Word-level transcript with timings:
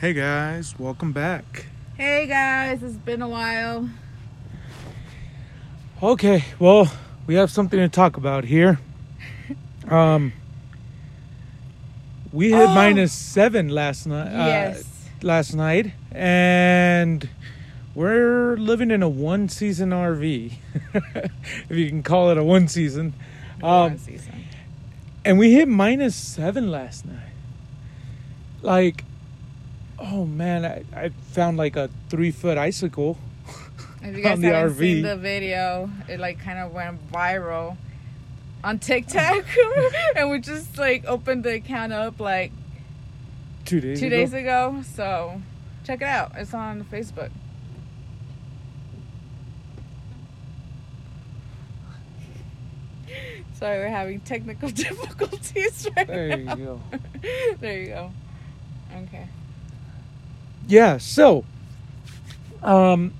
Hey 0.00 0.12
guys, 0.12 0.78
welcome 0.78 1.12
back. 1.12 1.66
Hey 1.96 2.26
guys, 2.26 2.82
it's 2.82 2.96
been 2.96 3.22
a 3.22 3.28
while. 3.28 3.88
Okay, 6.02 6.44
well, 6.58 6.92
we 7.26 7.34
have 7.36 7.50
something 7.50 7.78
to 7.78 7.88
talk 7.88 8.16
about 8.16 8.44
here. 8.44 8.78
Um, 9.88 10.32
we 12.32 12.50
hit 12.50 12.68
Oh. 12.68 12.74
minus 12.74 13.12
seven 13.12 13.68
last 13.68 14.06
night. 14.06 14.32
Yes. 14.32 14.82
Uh, 14.82 14.86
last 15.26 15.54
night, 15.54 15.92
and 16.12 17.28
we're 17.94 18.56
living 18.56 18.90
in 18.90 19.02
a 19.02 19.08
one 19.08 19.48
season 19.48 19.90
RV, 19.90 20.52
if 20.94 21.70
you 21.70 21.88
can 21.88 22.02
call 22.02 22.30
it 22.30 22.36
a 22.38 22.44
one 22.44 22.68
season. 22.68 23.14
Um, 23.62 23.92
One 23.92 23.98
season. 23.98 24.44
and 25.24 25.38
we 25.38 25.52
hit 25.52 25.68
minus 25.68 26.14
seven 26.16 26.70
last 26.70 27.06
night. 27.06 27.32
Like, 28.60 29.04
oh 30.04 30.24
man, 30.26 30.64
I, 30.64 30.84
I 30.94 31.08
found 31.32 31.56
like 31.56 31.76
a 31.76 31.88
three 32.08 32.30
foot 32.30 32.58
icicle. 32.58 33.18
If 34.02 34.16
you 34.16 34.22
guys 34.22 34.34
on 34.34 34.40
the 34.42 34.48
haven't 34.48 34.76
RV. 34.76 34.78
seen 34.78 35.02
the 35.02 35.16
video, 35.16 35.90
it 36.08 36.20
like 36.20 36.38
kind 36.38 36.58
of 36.58 36.72
went 36.72 37.10
viral 37.10 37.76
on 38.62 38.78
TikTok, 38.78 39.44
and 40.16 40.30
we 40.30 40.38
just 40.40 40.78
like 40.78 41.04
opened 41.06 41.44
the 41.44 41.54
account 41.54 41.92
up 41.92 42.20
like 42.20 42.52
Two 43.64 43.80
days. 43.80 43.98
two 44.00 44.06
ago. 44.06 44.16
days 44.16 44.32
ago. 44.34 44.82
So 44.94 45.40
check 45.84 46.02
it 46.02 46.08
out. 46.08 46.32
It's 46.36 46.52
on 46.54 46.84
Facebook. 46.84 47.30
Sorry, 53.54 53.78
we're 53.78 53.88
having 53.88 54.20
technical 54.20 54.68
difficulties 54.70 55.86
right 55.96 56.06
There 56.06 56.38
you 56.38 56.44
go. 56.56 56.80
there 57.60 57.80
you 57.80 57.86
go. 57.88 58.12
Okay. 59.04 59.26
Yeah, 60.66 60.98
so 60.98 61.44
um 62.62 63.12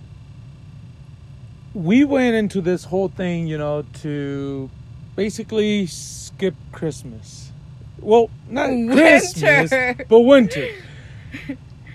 we 1.74 2.04
went 2.04 2.36
into 2.36 2.60
this 2.60 2.84
whole 2.84 3.08
thing, 3.08 3.46
you 3.48 3.58
know, 3.58 3.84
to 4.02 4.70
basically 5.16 5.86
skip 5.86 6.54
Christmas. 6.72 7.50
Well, 8.00 8.30
not 8.48 8.68
Winter. 8.70 8.94
Christmas, 8.94 10.06
but 10.08 10.20
winter. 10.20 10.68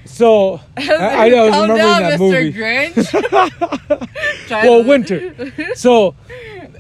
So 0.06 0.60
I, 0.76 0.92
I, 0.92 1.30
I 1.30 1.34
was 1.46 1.52
remembering 1.62 1.78
down, 1.78 2.02
that 2.02 2.20
Mr. 2.20 2.20
movie. 2.20 2.54
Grinch. 2.54 4.08
Well, 4.50 4.84
winter. 4.84 5.76
So, 5.76 6.16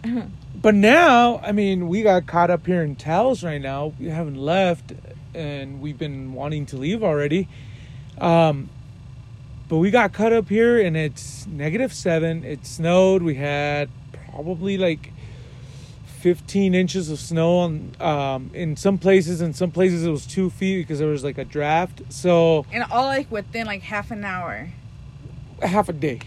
but 0.55 0.73
now, 0.73 1.37
I 1.43 1.51
mean, 1.51 1.87
we 1.87 2.01
got 2.01 2.25
caught 2.25 2.49
up 2.49 2.65
here 2.65 2.81
in 2.81 2.95
Taos 2.95 3.43
right 3.43 3.61
now. 3.61 3.93
We 3.99 4.07
haven't 4.07 4.37
left, 4.37 4.91
and 5.35 5.79
we've 5.79 5.97
been 5.97 6.33
wanting 6.33 6.65
to 6.67 6.77
leave 6.77 7.03
already. 7.03 7.47
Um, 8.19 8.69
but 9.67 9.77
we 9.77 9.91
got 9.91 10.13
cut 10.13 10.33
up 10.33 10.49
here, 10.49 10.79
and 10.79 10.97
it's 10.97 11.45
negative 11.47 11.93
seven. 11.93 12.43
It 12.43 12.65
snowed. 12.65 13.21
We 13.21 13.35
had 13.35 13.89
probably 14.31 14.77
like 14.77 15.11
15 16.19 16.73
inches 16.75 17.09
of 17.09 17.19
snow 17.19 17.59
on 17.59 17.91
um, 17.99 18.51
in 18.53 18.75
some 18.75 18.97
places. 18.97 19.41
In 19.41 19.53
some 19.53 19.71
places, 19.71 20.05
it 20.05 20.09
was 20.09 20.25
two 20.25 20.49
feet 20.49 20.79
because 20.83 20.99
there 20.99 21.07
was 21.07 21.23
like 21.23 21.37
a 21.37 21.45
draft. 21.45 22.01
So 22.09 22.65
and 22.71 22.83
all 22.91 23.05
like 23.05 23.31
within 23.31 23.67
like 23.67 23.83
half 23.83 24.11
an 24.11 24.25
hour. 24.25 24.69
half 25.61 25.87
a 25.87 25.93
day. 25.93 26.19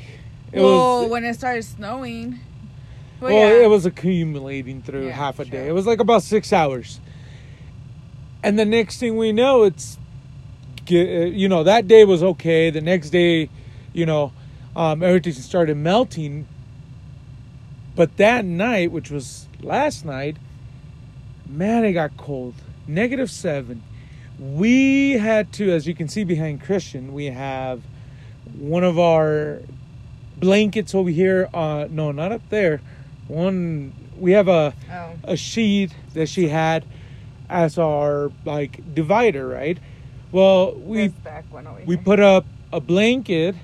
It 0.53 0.61
well, 0.61 1.03
was 1.03 1.11
when 1.11 1.25
it 1.25 1.35
started 1.35 1.65
snowing. 1.65 2.39
well, 3.21 3.33
yeah. 3.33 3.65
it 3.65 3.69
was 3.71 3.87
accumulating 3.87 4.83
through 4.83 5.07
Yeah, 5.07 5.13
half 5.13 5.41
a 5.41 5.45
true. 5.45 5.51
day. 5.53 5.69
It 5.69 5.73
was 5.73 5.87
like 5.87 5.99
about 6.01 6.23
six 6.23 6.53
hours. 6.53 7.01
And 8.43 8.59
the 8.59 8.65
next 8.65 8.99
thing 8.99 9.17
we 9.17 9.33
know, 9.33 9.63
it's, 9.63 9.97
you 10.91 11.49
know, 11.49 11.63
that 11.65 11.87
day 11.89 12.05
was 12.05 12.23
okay. 12.23 12.71
The 12.71 12.81
next 12.81 13.11
day, 13.11 13.49
you 13.93 14.07
know, 14.07 14.33
um, 14.75 15.03
everything 15.03 15.33
started 15.35 15.77
melting. 15.77 16.47
But 17.95 18.17
that 18.17 18.45
night, 18.45 18.91
which 18.91 19.11
was 19.11 19.47
last 19.61 20.05
night, 20.05 20.37
man, 21.49 21.85
it 21.85 21.93
got 21.93 22.17
cold. 22.17 22.55
Negative 22.87 23.31
seven. 23.31 23.83
We 24.39 25.13
had 25.13 25.53
to, 25.55 25.71
as 25.71 25.87
you 25.87 25.95
can 25.95 26.09
see 26.09 26.25
behind 26.25 26.63
Christian, 26.63 27.13
we 27.13 27.27
have 27.27 27.83
one 28.59 28.83
of 28.83 28.99
our 28.99 29.61
blankets 30.37 30.95
over 30.95 31.11
here. 31.11 31.49
Uh, 31.53 31.87
no, 31.91 32.11
not 32.13 32.33
up 32.33 32.43
there. 32.49 32.81
One, 33.29 33.93
we 34.19 34.33
have 34.33 34.49
a 34.49 34.75
Oh. 34.91 35.13
a 35.25 35.37
sheet 35.37 35.95
that 36.15 36.29
she 36.29 36.49
had 36.49 36.85
as 37.49 37.79
our 37.79 38.33
like 38.45 38.95
divider, 38.95 39.47
right? 39.47 39.79
Well, 40.33 40.73
we 40.77 41.09
back 41.09 41.45
we 41.85 41.99
put 41.99 42.19
up 42.19 42.47
a 42.73 42.81
blanket, 42.81 43.55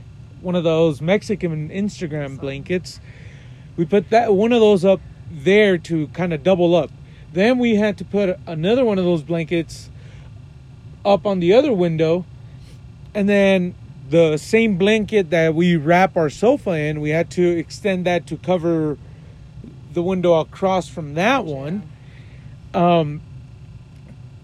one 0.42 0.54
of 0.54 0.64
those 0.64 1.00
Mexican 1.00 1.70
Instagram 1.70 2.34
So- 2.36 2.42
blankets. 2.42 3.00
We 3.78 3.86
put 3.86 4.10
that 4.10 4.34
one 4.34 4.52
of 4.52 4.60
those 4.60 4.84
up 4.84 5.00
there 5.30 5.78
to 5.78 6.08
kind 6.08 6.34
of 6.34 6.42
double 6.42 6.74
up. 6.74 6.90
Then 7.32 7.58
we 7.58 7.76
had 7.76 7.96
to 7.98 8.04
put 8.04 8.38
another 8.46 8.84
one 8.84 8.98
of 8.98 9.04
those 9.06 9.22
blankets 9.22 9.88
up 11.06 11.24
on 11.24 11.40
the 11.40 11.54
other 11.54 11.72
window, 11.72 12.26
and 13.14 13.28
then 13.30 13.74
the 14.10 14.36
same 14.36 14.76
blanket 14.76 15.30
that 15.30 15.54
we 15.54 15.76
wrap 15.76 16.18
our 16.18 16.28
sofa 16.28 16.72
in, 16.72 17.00
we 17.00 17.10
had 17.10 17.30
to 17.30 17.46
extend 17.56 18.04
that 18.04 18.26
to 18.26 18.36
cover 18.36 18.98
the 19.94 20.02
window 20.02 20.34
across 20.34 20.88
from 20.88 21.14
that 21.14 21.46
one. 21.46 21.82
Um, 22.74 23.22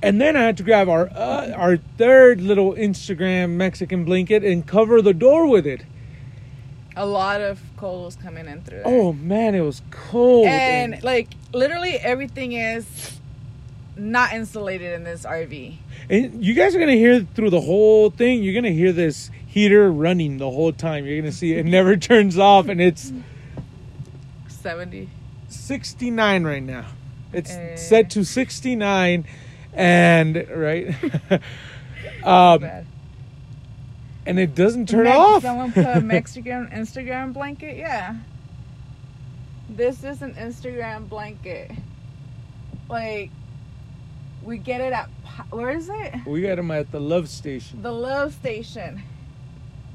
and 0.05 0.21
then 0.21 0.37
I 0.37 0.43
had 0.43 0.57
to 0.59 0.63
grab 0.63 0.89
our 0.89 1.09
uh, 1.09 1.53
our 1.57 1.77
third 1.99 2.41
little 2.41 2.73
Instagram 2.75 3.51
Mexican 3.51 4.05
blanket 4.05 4.45
and 4.45 4.67
cover 4.67 5.01
the 5.03 5.15
door 5.15 5.47
with 5.49 5.67
it. 5.67 5.83
A 6.97 7.07
lot 7.07 7.41
of 7.41 7.61
cold 7.77 8.05
was 8.05 8.17
coming 8.17 8.47
in 8.47 8.63
through. 8.63 8.83
there. 8.85 8.87
Oh 8.87 9.13
man, 9.13 9.55
it 9.55 9.61
was 9.63 9.83
cold. 9.91 10.47
and 10.47 11.03
like 11.03 11.29
literally 11.53 11.95
everything 11.95 12.53
is 12.53 13.19
not 13.97 14.33
insulated 14.33 14.93
in 14.93 15.05
this 15.05 15.25
RV. 15.25 15.77
And 16.11 16.45
you 16.45 16.55
guys 16.55 16.75
are 16.75 16.79
gonna 16.79 16.93
hear 16.93 17.21
through 17.35 17.51
the 17.51 17.61
whole 17.61 18.11
thing. 18.11 18.43
You're 18.43 18.55
gonna 18.55 18.71
hear 18.75 18.93
this 18.93 19.31
heater 19.47 19.91
running 19.91 20.39
the 20.39 20.51
whole 20.51 20.73
time. 20.73 21.05
You're 21.07 21.21
gonna 21.21 21.33
see 21.33 21.55
it 21.55 21.65
never 21.67 21.97
turns 22.11 22.39
off, 22.39 22.69
and 22.69 22.81
it's 22.81 23.13
70. 24.49 25.09
69 25.49 26.45
right 26.45 26.63
now. 26.63 26.87
It's 27.33 27.51
Eh. 27.51 27.77
set 27.77 28.11
to 28.11 28.25
69, 28.25 29.25
and 29.75 30.47
right, 30.51 30.95
um, 32.25 32.65
and 34.27 34.39
it 34.39 34.55
doesn't 34.55 34.89
turn 34.89 35.05
Mex- 35.05 35.19
off. 35.19 35.43
Someone 35.43 35.73
put 35.73 35.87
a 35.87 36.01
Mexican 36.03 36.69
Instagram 36.69 37.33
blanket. 37.33 37.77
Yeah. 37.77 38.17
This 39.69 40.05
is 40.05 40.23
an 40.23 40.35
Instagram 40.35 41.09
blanket. 41.09 41.71
Like, 42.89 43.31
we 44.43 44.59
get 44.59 44.81
it 44.81 44.93
at 44.93 45.09
where 45.51 45.71
is 45.71 45.89
it? 45.91 46.15
we 46.27 46.43
got 46.43 46.57
them 46.57 46.71
at 46.71 46.93
the 46.93 47.01
love 47.01 47.29
station. 47.29 47.83
The 47.83 47.93
Love 47.93 48.33
Station. 48.35 49.03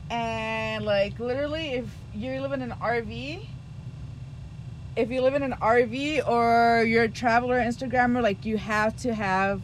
And 0.10 0.84
like 0.84 1.20
literally, 1.20 1.70
if 1.74 1.86
you 2.14 2.42
live 2.42 2.52
in 2.52 2.62
an 2.62 2.72
RV, 2.82 3.46
if 4.96 5.12
you 5.12 5.22
live 5.22 5.36
in 5.36 5.44
an 5.44 5.54
RV 5.54 6.28
or 6.28 6.84
you're 6.84 7.04
a 7.04 7.10
traveler 7.10 7.60
Instagrammer, 7.60 8.22
like 8.22 8.44
you 8.44 8.58
have 8.58 8.98
to 8.98 9.14
have 9.14 9.62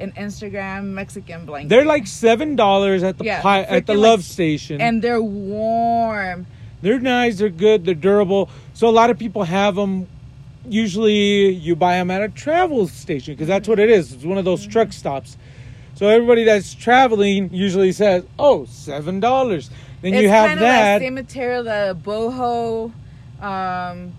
an 0.00 0.12
Instagram 0.12 0.86
Mexican 0.86 1.44
blanket. 1.46 1.68
They're 1.68 1.84
like 1.84 2.06
seven 2.06 2.56
dollars 2.56 3.02
at 3.02 3.18
the 3.18 3.24
Yeah, 3.24 3.40
pi- 3.42 3.62
at 3.62 3.86
the 3.86 3.94
love 3.94 4.20
like- 4.20 4.24
station. 4.26 4.80
and 4.80 5.00
they're 5.02 5.22
warm. 5.22 6.46
They're 6.82 7.00
nice, 7.00 7.38
they're 7.38 7.48
good, 7.48 7.84
they're 7.86 7.94
durable. 7.94 8.50
So 8.74 8.88
a 8.88 8.90
lot 8.90 9.10
of 9.10 9.18
people 9.18 9.44
have 9.44 9.74
them. 9.76 10.06
Usually, 10.68 11.50
you 11.50 11.76
buy 11.76 11.96
them 11.96 12.10
at 12.10 12.22
a 12.22 12.28
travel 12.28 12.88
station 12.88 13.34
because 13.34 13.48
that's 13.48 13.68
what 13.68 13.78
it 13.78 13.90
is. 13.90 14.12
It's 14.12 14.24
one 14.24 14.38
of 14.38 14.44
those 14.44 14.62
Mm-hmm. 14.62 14.70
truck 14.72 14.92
stops. 14.92 15.36
So 15.94 16.08
everybody 16.08 16.44
that's 16.44 16.74
traveling 16.74 17.50
usually 17.52 17.92
says, 17.92 18.24
"Oh, 18.38 18.64
seven 18.66 19.20
dollars." 19.20 19.70
Then 20.02 20.14
it's 20.14 20.22
you 20.22 20.28
have 20.28 20.48
kind 20.48 20.60
that 20.60 20.96
of 20.96 21.02
like 21.02 21.06
same 21.06 21.14
material, 21.14 21.64
the 21.64 21.96
boho 22.02 22.92
um, 23.42 24.12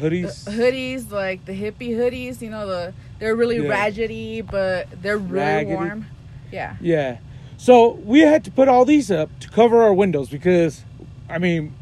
hoodies. 0.00 0.44
the 0.44 0.50
hoodies, 0.52 1.10
like 1.10 1.44
the 1.44 1.52
hippie 1.52 1.90
hoodies. 1.90 2.40
You 2.40 2.50
know, 2.50 2.66
the 2.66 2.92
they're 3.18 3.34
really 3.36 3.58
Yeah. 3.62 3.68
raggedy, 3.70 4.40
but 4.42 4.88
they're 5.02 5.18
really 5.18 5.38
Raggedy. 5.44 5.74
warm. 5.74 6.06
Yeah. 6.52 6.76
Yeah. 6.80 7.18
So 7.56 7.90
we 8.04 8.20
had 8.20 8.44
to 8.44 8.50
put 8.50 8.68
all 8.68 8.84
these 8.84 9.10
up 9.10 9.28
to 9.40 9.48
cover 9.50 9.82
our 9.82 9.92
windows 9.92 10.28
because, 10.28 10.84
I 11.28 11.38
mean, 11.38 11.74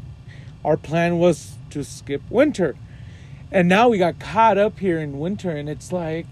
our 0.65 0.75
plan 0.77 1.19
was 1.19 1.53
to 1.69 1.83
skip 1.83 2.21
winter. 2.29 2.75
And 3.51 3.69
now 3.69 3.87
we 3.89 3.97
got 3.99 4.19
caught 4.19 4.57
up 4.57 4.79
here 4.79 4.97
in 4.99 5.19
winter 5.19 5.51
and 5.51 5.69
it's 5.69 5.91
like, 5.91 6.25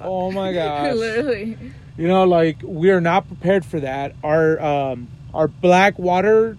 oh 0.00 0.30
my 0.30 0.52
gosh. 0.60 0.94
Literally. 0.94 1.56
you 1.96 2.06
know, 2.06 2.24
like 2.24 2.58
we 2.62 2.90
are 2.90 3.00
not 3.00 3.26
prepared 3.26 3.64
for 3.64 3.80
that. 3.80 4.14
Our 4.22 4.60
um 4.62 5.08
our 5.32 5.48
black 5.48 5.98
water 5.98 6.58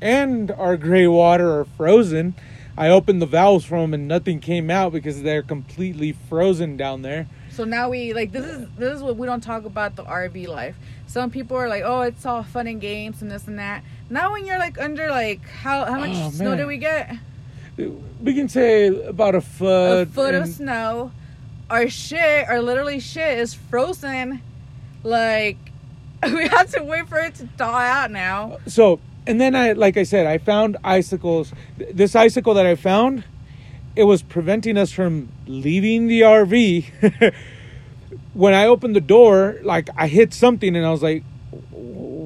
and 0.00 0.50
our 0.52 0.76
gray 0.76 1.06
water 1.06 1.58
are 1.58 1.64
frozen. 1.64 2.34
I 2.76 2.88
opened 2.88 3.22
the 3.22 3.26
valves 3.26 3.64
from 3.64 3.80
them 3.82 3.94
and 3.94 4.08
nothing 4.08 4.40
came 4.40 4.68
out 4.70 4.92
because 4.92 5.22
they're 5.22 5.42
completely 5.42 6.12
frozen 6.12 6.76
down 6.76 7.02
there. 7.02 7.26
So 7.50 7.64
now 7.64 7.88
we 7.88 8.12
like 8.12 8.32
this 8.32 8.44
is 8.44 8.68
this 8.76 8.94
is 8.96 9.02
what 9.02 9.16
we 9.16 9.26
don't 9.26 9.42
talk 9.42 9.64
about 9.64 9.94
the 9.94 10.02
RV 10.04 10.48
life. 10.48 10.74
some 11.06 11.30
people 11.30 11.56
are 11.56 11.68
like, 11.68 11.84
oh, 11.84 12.00
it's 12.00 12.26
all 12.26 12.42
fun 12.42 12.66
and 12.66 12.80
games 12.80 13.22
and 13.22 13.30
this 13.30 13.46
and 13.46 13.58
that. 13.60 13.84
Now 14.10 14.32
when 14.32 14.44
you're 14.44 14.58
like 14.58 14.76
under 14.80 15.08
like 15.08 15.40
how 15.48 15.84
how 15.84 16.00
much 16.00 16.10
Oh, 16.14 16.30
snow 16.30 16.56
do 16.56 16.66
we 16.66 16.78
get? 16.78 17.14
We 17.76 18.34
can 18.34 18.48
say 18.48 18.86
about 18.88 19.34
a 19.36 19.40
foot. 19.40 20.08
a 20.08 20.10
foot 20.10 20.34
of 20.34 20.48
snow. 20.48 21.12
Our 21.70 21.88
shit, 21.88 22.48
our 22.48 22.60
literally 22.60 22.98
shit 23.00 23.38
is 23.38 23.54
frozen. 23.54 24.42
Like 25.04 25.58
we 26.24 26.48
have 26.48 26.70
to 26.72 26.82
wait 26.82 27.08
for 27.08 27.18
it 27.18 27.34
to 27.36 27.46
thaw 27.56 27.76
out 27.78 28.10
now. 28.10 28.58
so 28.66 28.98
and 29.26 29.40
then 29.40 29.54
i 29.54 29.72
like 29.72 29.96
i 29.96 30.02
said 30.02 30.26
i 30.26 30.38
found 30.38 30.76
icicles. 30.84 31.52
This 31.76 32.14
icicle 32.14 32.54
that 32.54 32.66
i 32.66 32.74
found 32.74 33.24
it 33.96 34.04
was 34.04 34.22
preventing 34.22 34.76
us 34.76 34.90
from 34.90 35.28
leaving 35.46 36.06
the 36.06 36.22
rv 36.22 37.34
when 38.34 38.54
i 38.54 38.66
opened 38.66 38.96
the 38.96 39.00
door 39.00 39.58
like 39.62 39.88
i 39.96 40.06
hit 40.08 40.34
something 40.34 40.74
and 40.76 40.84
i 40.84 40.90
was 40.90 41.02
like 41.02 41.22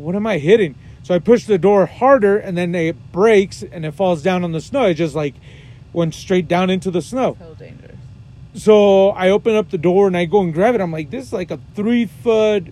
what 0.09 0.15
am 0.15 0.27
i 0.27 0.39
hitting? 0.39 0.75
So 1.03 1.15
i 1.15 1.19
pushed 1.19 1.47
the 1.47 1.59
door 1.59 1.87
harder 1.87 2.39
and 2.39 2.57
then 2.57 2.75
it 2.75 3.13
breaks 3.13 3.63
and 3.63 3.85
it 3.85 3.93
falls 3.93 4.23
down 4.23 4.43
on 4.45 4.53
the 4.53 4.61
snow. 4.61 4.87
It 4.87 4.95
just 4.95 5.15
like 5.15 5.35
went 5.93 6.15
straight 6.15 6.49
down 6.49 6.71
into 6.71 6.91
the 6.91 7.03
snow. 7.03 7.37
So 7.39 7.55
dangerous. 7.55 7.97
so 8.55 9.11
I 9.11 9.31
open 9.31 9.55
up 9.55 9.71
the 9.71 9.79
door 9.79 10.07
and 10.07 10.17
I 10.17 10.25
go 10.25 10.41
and 10.41 10.53
grab 10.53 10.75
it. 10.75 10.81
I'm 10.81 10.93
like, 10.93 11.11
this 11.11 11.27
is 11.27 11.33
like 11.33 11.51
a 11.51 11.59
three 11.75 12.07
foot 12.07 12.69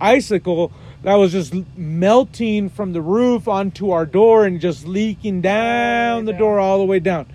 icicle 0.00 0.72
that 1.02 1.14
was 1.14 1.32
just 1.32 1.54
melting 1.76 2.68
from 2.68 2.92
the 2.92 3.00
roof 3.00 3.48
onto 3.48 3.90
our 3.90 4.04
door 4.04 4.44
and 4.44 4.60
just 4.60 4.86
leaking 4.86 5.40
down 5.40 6.26
the 6.26 6.32
door 6.32 6.60
all 6.60 6.78
the 6.78 6.84
way 6.84 7.00
down. 7.00 7.26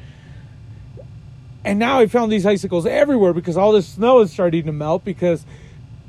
And 1.63 1.79
now 1.79 1.99
I 1.99 2.05
found 2.05 2.31
these 2.31 2.45
icicles 2.45 2.85
everywhere 2.85 3.33
because 3.33 3.57
all 3.57 3.71
this 3.71 3.87
snow 3.87 4.19
is 4.19 4.31
starting 4.31 4.65
to 4.65 4.71
melt 4.71 5.03
because 5.03 5.47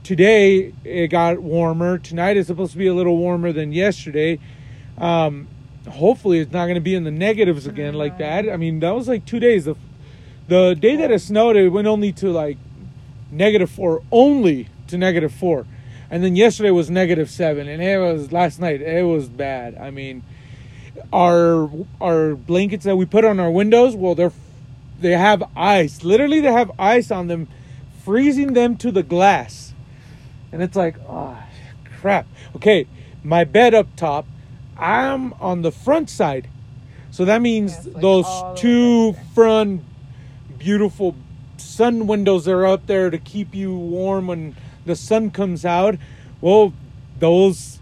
today 0.03 0.75
it 0.85 1.09
got 1.09 1.41
warmer. 1.41 1.97
Tonight 1.97 2.37
is 2.37 2.47
supposed 2.47 2.73
to 2.73 2.79
be 2.79 2.89
a 2.89 2.95
little 2.95 3.17
warmer 3.17 3.53
than 3.53 3.73
yesterday. 3.73 4.39
Um, 4.99 5.49
hopefully 5.89 6.41
it's 6.41 6.53
not 6.53 6.67
going 6.67 6.75
to 6.75 6.83
be 6.83 6.95
in 6.95 7.05
the 7.05 7.11
negatives 7.11 7.67
again 7.67 7.95
like 7.95 8.19
that. 8.19 8.51
I 8.51 8.59
mean, 8.59 8.81
that 8.81 8.95
was 8.95 9.09
like 9.09 9.25
two 9.25 9.41
days. 9.41 9.65
The, 9.65 9.77
the 10.47 10.77
day 10.79 10.95
that 10.97 11.11
it 11.11 11.21
snowed, 11.21 11.57
it 11.57 11.71
went 11.71 11.89
only 11.89 12.13
to 12.13 12.31
like 12.31 12.59
negative 13.31 13.71
four, 13.71 14.03
only 14.13 14.69
to 14.89 14.99
negative 14.99 15.33
four. 15.33 15.67
And 16.11 16.23
then 16.23 16.37
yesterday 16.37 16.71
was 16.71 16.91
negative 16.91 17.31
seven, 17.31 17.69
and 17.69 17.83
it 17.83 17.99
was 17.99 18.33
last 18.33 18.61
night. 18.61 18.81
It 18.81 19.05
was 19.05 19.29
bad. 19.29 19.77
I 19.77 19.91
mean, 19.91 20.23
our 21.13 21.69
our 22.01 22.35
blankets 22.35 22.85
that 22.85 22.97
we 22.97 23.07
put 23.07 23.25
on 23.25 23.41
our 23.41 23.51
windows, 23.51 23.97
well, 23.97 24.15
they're 24.15 24.33
they 25.01 25.13
have 25.13 25.43
ice. 25.57 26.05
Literally, 26.05 26.41
they 26.41 26.53
have 26.53 26.71
ice 26.79 27.11
on 27.11 27.27
them, 27.27 27.49
freezing 28.05 28.53
them 28.53 28.77
to 28.79 28.91
the 28.91 29.03
glass. 29.03 29.75
And 30.53 30.63
it's 30.63 30.77
like, 30.77 30.97
oh 31.09 31.37
crap. 32.01 32.27
Okay, 32.55 32.87
my 33.25 33.45
bed 33.45 33.75
up 33.75 33.89
top, 33.97 34.27
I'm 34.79 35.33
on 35.35 35.63
the 35.63 35.73
front 35.73 36.09
side, 36.09 36.49
so 37.11 37.25
that 37.25 37.43
means 37.43 37.73
Yeah, 37.73 37.93
like 37.95 38.03
those 38.03 38.25
the 38.27 38.55
two 38.57 39.17
front 39.35 39.83
beautiful 40.59 41.15
sun 41.59 42.07
windows 42.07 42.49
are 42.49 42.65
up 42.67 42.87
there 42.87 43.11
to 43.11 43.19
keep 43.19 43.55
you 43.55 43.77
warm 43.77 44.29
when 44.29 44.57
the 44.87 44.97
sun 44.97 45.31
comes 45.31 45.65
out. 45.65 45.97
Well, 46.41 46.73
those 47.19 47.81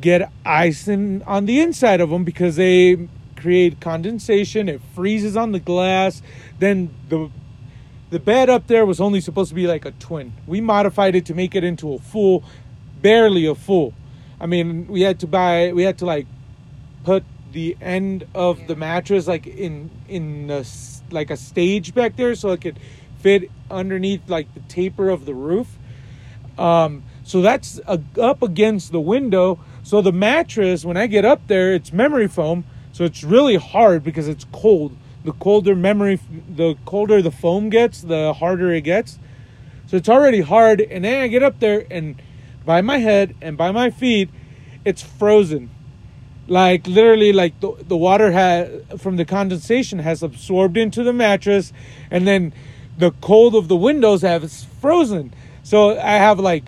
get 0.00 0.30
ice 0.44 0.88
in, 0.88 1.22
on 1.22 1.46
the 1.46 1.60
inside 1.60 2.00
of 2.00 2.10
them 2.10 2.24
because 2.24 2.56
they 2.56 3.08
create 3.36 3.80
condensation. 3.80 4.68
It 4.68 4.80
freezes 4.94 5.36
on 5.36 5.52
the 5.52 5.60
glass. 5.60 6.22
Then 6.58 6.94
the 7.08 7.30
the 8.10 8.20
bed 8.20 8.50
up 8.50 8.66
there 8.66 8.84
was 8.84 9.00
only 9.00 9.22
supposed 9.22 9.48
to 9.48 9.54
be 9.54 9.66
like 9.66 9.86
a 9.86 9.90
twin. 9.92 10.34
We 10.46 10.60
modified 10.60 11.14
it 11.14 11.24
to 11.26 11.34
make 11.34 11.54
it 11.54 11.64
into 11.64 11.94
a 11.94 11.98
full, 11.98 12.44
barely 13.00 13.46
a 13.46 13.54
full. 13.54 13.94
I 14.38 14.44
mean, 14.44 14.86
we 14.86 15.00
had 15.00 15.18
to 15.20 15.26
buy, 15.26 15.72
we 15.72 15.82
had 15.84 15.96
to 15.98 16.04
like 16.04 16.26
put 17.04 17.24
the 17.52 17.74
end 17.80 18.26
of 18.34 18.66
the 18.66 18.76
mattress 18.76 19.26
like 19.26 19.46
in 19.46 19.90
in 20.08 20.50
a 20.50 20.64
like 21.10 21.30
a 21.30 21.36
stage 21.36 21.94
back 21.94 22.16
there 22.16 22.34
so 22.34 22.50
it 22.50 22.60
could 22.60 22.78
fit 23.20 23.50
underneath 23.70 24.28
like 24.28 24.52
the 24.52 24.60
taper 24.60 25.08
of 25.08 25.24
the 25.24 25.34
roof. 25.34 25.78
Um, 26.58 27.02
so 27.24 27.40
that's 27.40 27.80
up 27.86 28.42
against 28.42 28.92
the 28.92 29.00
window. 29.00 29.58
So 29.82 30.00
the 30.00 30.12
mattress, 30.12 30.84
when 30.84 30.96
I 30.96 31.06
get 31.06 31.24
up 31.24 31.46
there, 31.46 31.74
it's 31.74 31.92
memory 31.92 32.28
foam, 32.28 32.64
so 32.92 33.04
it's 33.04 33.24
really 33.24 33.56
hard 33.56 34.04
because 34.04 34.28
it's 34.28 34.46
cold. 34.52 34.96
The 35.24 35.32
colder 35.32 35.74
memory, 35.74 36.20
the 36.48 36.76
colder 36.84 37.22
the 37.22 37.30
foam 37.30 37.70
gets, 37.70 38.02
the 38.02 38.32
harder 38.32 38.72
it 38.72 38.82
gets. 38.82 39.18
So 39.86 39.96
it's 39.96 40.08
already 40.08 40.40
hard, 40.40 40.80
and 40.80 41.04
then 41.04 41.22
I 41.22 41.28
get 41.28 41.42
up 41.42 41.60
there, 41.60 41.86
and 41.90 42.20
by 42.64 42.80
my 42.80 42.98
head 42.98 43.34
and 43.40 43.56
by 43.56 43.72
my 43.72 43.90
feet, 43.90 44.30
it's 44.84 45.02
frozen. 45.02 45.70
Like 46.48 46.86
literally, 46.86 47.32
like 47.32 47.58
the 47.60 47.72
the 47.86 47.96
water 47.96 48.32
has 48.32 48.82
from 48.98 49.16
the 49.16 49.24
condensation 49.24 50.00
has 50.00 50.22
absorbed 50.22 50.76
into 50.76 51.02
the 51.04 51.12
mattress, 51.12 51.72
and 52.10 52.26
then 52.26 52.52
the 52.98 53.12
cold 53.20 53.54
of 53.54 53.68
the 53.68 53.76
windows 53.76 54.22
have 54.22 54.50
frozen. 54.80 55.32
So 55.62 55.98
I 55.98 56.12
have 56.12 56.38
like 56.40 56.64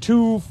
two 0.00 0.36
f- 0.36 0.48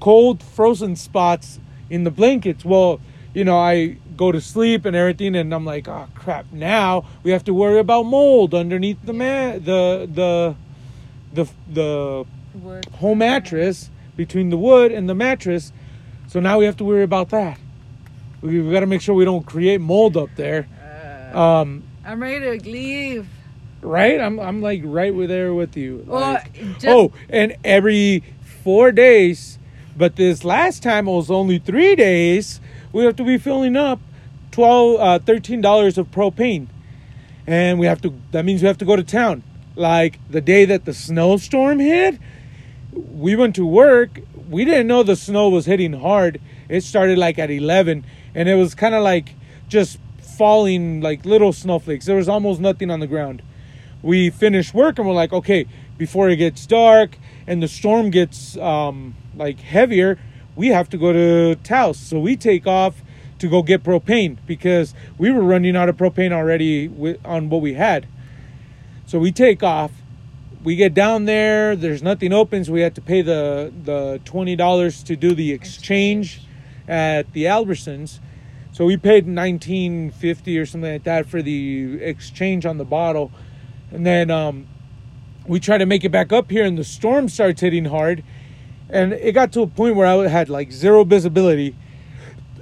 cold 0.00 0.42
frozen 0.42 0.96
spots 0.96 1.58
in 1.90 2.04
the 2.04 2.10
blankets. 2.10 2.64
Well, 2.64 3.00
you 3.34 3.44
know, 3.44 3.58
I 3.58 3.96
go 4.16 4.32
to 4.32 4.40
sleep 4.40 4.84
and 4.84 4.96
everything, 4.96 5.36
and 5.36 5.52
I'm 5.54 5.64
like, 5.64 5.86
oh 5.88 6.08
crap! 6.14 6.46
Now 6.52 7.04
we 7.22 7.30
have 7.30 7.44
to 7.44 7.54
worry 7.54 7.78
about 7.78 8.04
mold 8.04 8.54
underneath 8.54 8.98
the 9.04 9.12
ma- 9.12 9.58
the 9.58 10.08
the 10.12 10.54
the 11.32 11.48
the 11.72 12.24
Wood. 12.54 12.86
whole 12.96 13.14
mattress 13.14 13.90
between 14.16 14.50
the 14.50 14.56
wood 14.58 14.90
and 14.90 15.08
the 15.08 15.14
mattress. 15.14 15.72
So 16.26 16.40
now 16.40 16.58
we 16.58 16.64
have 16.64 16.76
to 16.78 16.84
worry 16.84 17.04
about 17.04 17.28
that. 17.30 17.58
We, 18.42 18.60
we 18.60 18.72
got 18.72 18.80
to 18.80 18.86
make 18.86 19.00
sure 19.00 19.14
we 19.14 19.24
don't 19.24 19.46
create 19.46 19.80
mold 19.80 20.16
up 20.16 20.30
there. 20.36 20.66
Uh, 21.32 21.38
Um, 21.38 21.82
I'm 22.04 22.20
ready 22.20 22.58
to 22.58 22.68
leave. 22.70 23.28
Right? 23.82 24.20
I'm 24.20 24.38
I'm 24.40 24.60
like 24.62 24.82
right 24.84 25.14
with 25.14 25.28
there 25.28 25.54
with 25.54 25.76
you. 25.76 26.04
Well, 26.06 26.20
Like- 26.20 26.52
just, 26.74 26.86
oh, 26.86 27.12
and 27.28 27.56
every 27.64 28.22
four 28.64 28.92
days, 28.92 29.58
but 29.96 30.16
this 30.16 30.44
last 30.44 30.82
time 30.82 31.08
it 31.08 31.12
was 31.12 31.30
only 31.30 31.58
three 31.58 31.94
days. 31.96 32.60
We 32.92 33.04
have 33.04 33.16
to 33.16 33.24
be 33.24 33.38
filling 33.38 33.76
up 33.76 34.00
twelve, 34.50 35.00
uh, 35.00 35.18
thirteen 35.20 35.60
dollars 35.60 35.98
of 35.98 36.10
propane, 36.10 36.66
and 37.46 37.78
we 37.78 37.86
have 37.86 38.00
to. 38.02 38.14
That 38.32 38.44
means 38.44 38.62
we 38.62 38.68
have 38.68 38.78
to 38.78 38.84
go 38.84 38.96
to 38.96 39.04
town. 39.04 39.42
Like 39.76 40.18
the 40.28 40.40
day 40.40 40.64
that 40.64 40.84
the 40.84 40.94
snowstorm 40.94 41.78
hit, 41.78 42.18
we 42.92 43.36
went 43.36 43.54
to 43.56 43.66
work. 43.66 44.20
We 44.48 44.64
didn't 44.64 44.86
know 44.86 45.02
the 45.02 45.16
snow 45.16 45.48
was 45.50 45.66
hitting 45.66 45.92
hard. 45.92 46.40
It 46.68 46.82
started 46.82 47.18
like 47.18 47.38
at 47.38 47.50
eleven, 47.50 48.04
and 48.34 48.48
it 48.48 48.54
was 48.54 48.74
kind 48.74 48.94
of 48.94 49.02
like 49.02 49.34
just 49.68 49.98
falling 50.38 51.00
like 51.00 51.24
little 51.24 51.52
snowflakes. 51.52 52.06
There 52.06 52.16
was 52.16 52.28
almost 52.28 52.60
nothing 52.60 52.90
on 52.90 53.00
the 53.00 53.06
ground 53.06 53.42
we 54.02 54.30
finish 54.30 54.72
work 54.72 54.98
and 54.98 55.06
we're 55.08 55.14
like, 55.14 55.32
okay, 55.32 55.66
before 55.96 56.28
it 56.28 56.36
gets 56.36 56.66
dark 56.66 57.18
and 57.46 57.62
the 57.62 57.68
storm 57.68 58.10
gets 58.10 58.56
um, 58.58 59.14
like 59.34 59.60
heavier, 59.60 60.18
we 60.56 60.68
have 60.68 60.88
to 60.90 60.98
go 60.98 61.12
to 61.12 61.56
Taos. 61.62 61.98
So 61.98 62.20
we 62.20 62.36
take 62.36 62.66
off 62.66 63.02
to 63.38 63.48
go 63.48 63.62
get 63.62 63.82
propane 63.82 64.36
because 64.46 64.94
we 65.16 65.30
were 65.30 65.42
running 65.42 65.76
out 65.76 65.88
of 65.88 65.96
propane 65.96 66.32
already 66.32 66.88
with, 66.88 67.24
on 67.24 67.48
what 67.48 67.60
we 67.60 67.74
had. 67.74 68.06
So 69.06 69.18
we 69.18 69.32
take 69.32 69.62
off. 69.62 69.92
We 70.64 70.74
get 70.74 70.92
down 70.92 71.24
there. 71.24 71.76
There's 71.76 72.02
nothing 72.02 72.32
open, 72.32 72.64
so 72.64 72.72
we 72.72 72.80
had 72.80 72.96
to 72.96 73.00
pay 73.00 73.22
the 73.22 73.72
the 73.84 74.20
twenty 74.24 74.56
dollars 74.56 75.04
to 75.04 75.14
do 75.14 75.32
the 75.34 75.52
exchange 75.52 76.42
at 76.88 77.32
the 77.32 77.44
Albertsons. 77.44 78.18
So 78.72 78.84
we 78.84 78.96
paid 78.96 79.26
nineteen 79.26 80.10
fifty 80.10 80.58
or 80.58 80.66
something 80.66 80.92
like 80.92 81.04
that 81.04 81.26
for 81.26 81.42
the 81.42 82.02
exchange 82.02 82.66
on 82.66 82.76
the 82.76 82.84
bottle, 82.84 83.30
and 83.90 84.06
then 84.06 84.30
um, 84.30 84.66
we 85.46 85.60
try 85.60 85.78
to 85.78 85.86
make 85.86 86.04
it 86.04 86.10
back 86.10 86.32
up 86.32 86.50
here, 86.50 86.64
and 86.64 86.76
the 86.78 86.84
storm 86.84 87.28
starts 87.28 87.60
hitting 87.60 87.86
hard, 87.86 88.22
and 88.88 89.12
it 89.12 89.32
got 89.32 89.52
to 89.52 89.62
a 89.62 89.66
point 89.66 89.96
where 89.96 90.06
I 90.06 90.28
had 90.28 90.48
like 90.48 90.72
zero 90.72 91.04
visibility. 91.04 91.74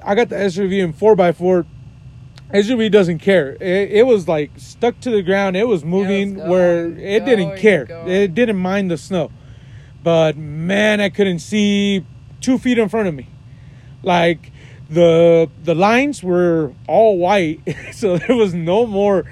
I 0.03 0.15
got 0.15 0.29
the 0.29 0.37
SUV 0.37 0.83
in 0.83 0.93
four 0.93 1.21
x 1.21 1.39
four. 1.39 1.67
SUV 2.55 2.93
doesn't 2.93 3.19
care. 3.19 3.57
It, 3.61 3.91
it 3.91 4.07
was 4.07 4.29
like 4.29 4.53
stuck 4.57 5.01
to 5.01 5.11
the 5.11 5.23
ground. 5.23 5.57
It 5.57 5.67
was 5.67 5.85
moving 5.85 6.37
where 6.49 6.87
it 6.87 7.25
didn't 7.25 7.57
care. 7.59 7.87
It 8.07 8.35
didn't 8.35 8.57
mind 8.57 8.91
the 8.91 8.97
snow. 8.97 9.33
But 10.05 10.37
man, 10.37 11.01
I 11.01 11.09
couldn't 11.09 11.41
see 11.41 12.07
two 12.41 12.59
feet 12.59 12.79
in 12.79 12.89
front 12.89 13.09
of 13.09 13.15
me. 13.15 13.29
Like 14.05 14.53
the 14.89 15.51
the 15.65 15.75
lines 15.75 16.23
were 16.23 16.73
all 16.87 17.19
white, 17.19 17.61
so 17.93 18.17
there 18.19 18.37
was 18.37 18.55
no 18.55 18.87
more. 18.87 19.25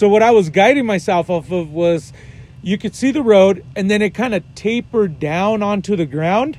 So 0.00 0.08
what 0.08 0.22
I 0.22 0.30
was 0.30 0.48
guiding 0.48 0.86
myself 0.86 1.28
off 1.28 1.52
of 1.52 1.72
was 1.72 2.14
you 2.62 2.78
could 2.78 2.94
see 2.94 3.10
the 3.10 3.22
road 3.22 3.62
and 3.76 3.90
then 3.90 4.00
it 4.00 4.14
kind 4.14 4.34
of 4.34 4.42
tapered 4.54 5.20
down 5.20 5.62
onto 5.62 5.94
the 5.94 6.06
ground. 6.06 6.56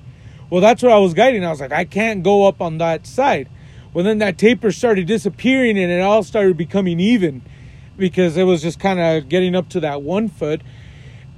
Well, 0.51 0.61
that's 0.61 0.83
what 0.83 0.91
I 0.91 0.99
was 0.99 1.15
guiding. 1.15 1.43
I 1.43 1.49
was 1.49 1.59
like, 1.59 1.71
I 1.71 1.85
can't 1.85 2.21
go 2.21 2.47
up 2.47 2.61
on 2.61 2.77
that 2.77 3.07
side. 3.07 3.49
Well, 3.95 4.05
then 4.05 4.19
that 4.19 4.37
taper 4.37 4.71
started 4.71 5.07
disappearing 5.07 5.79
and 5.79 5.91
it 5.91 6.01
all 6.01 6.21
started 6.21 6.55
becoming 6.55 6.99
even 6.99 7.41
because 7.97 8.37
it 8.37 8.43
was 8.43 8.61
just 8.61 8.79
kind 8.79 8.99
of 8.99 9.27
getting 9.27 9.55
up 9.55 9.69
to 9.69 9.79
that 9.79 10.03
one 10.03 10.27
foot. 10.27 10.61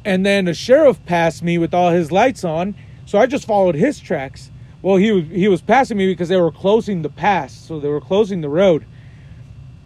And 0.04 0.26
then 0.26 0.50
a 0.50 0.54
sheriff 0.54 1.06
passed 1.06 1.42
me 1.42 1.58
with 1.58 1.74
all 1.74 1.92
his 1.92 2.12
lights 2.12 2.44
on, 2.44 2.76
so 3.06 3.18
I 3.18 3.28
just 3.28 3.48
followed 3.48 3.76
his 3.76 4.02
tracks. 4.02 4.52
well, 4.82 4.98
he 4.98 5.14
was 5.14 5.24
he 5.32 5.48
was 5.48 5.62
passing 5.62 5.96
me 5.96 6.08
because 6.08 6.28
they 6.28 6.36
were 6.36 6.52
closing 6.52 7.02
the 7.02 7.10
pass, 7.10 7.54
so 7.54 7.80
they 7.80 7.88
were 7.88 8.02
closing 8.02 8.42
the 8.42 8.50
road. 8.50 8.86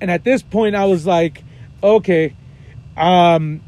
And 0.01 0.09
at 0.09 0.24
this 0.24 0.41
point, 0.41 0.75
I 0.75 0.86
was 0.86 1.05
like, 1.05 1.43
okay, 1.84 2.36
um, 2.96 3.62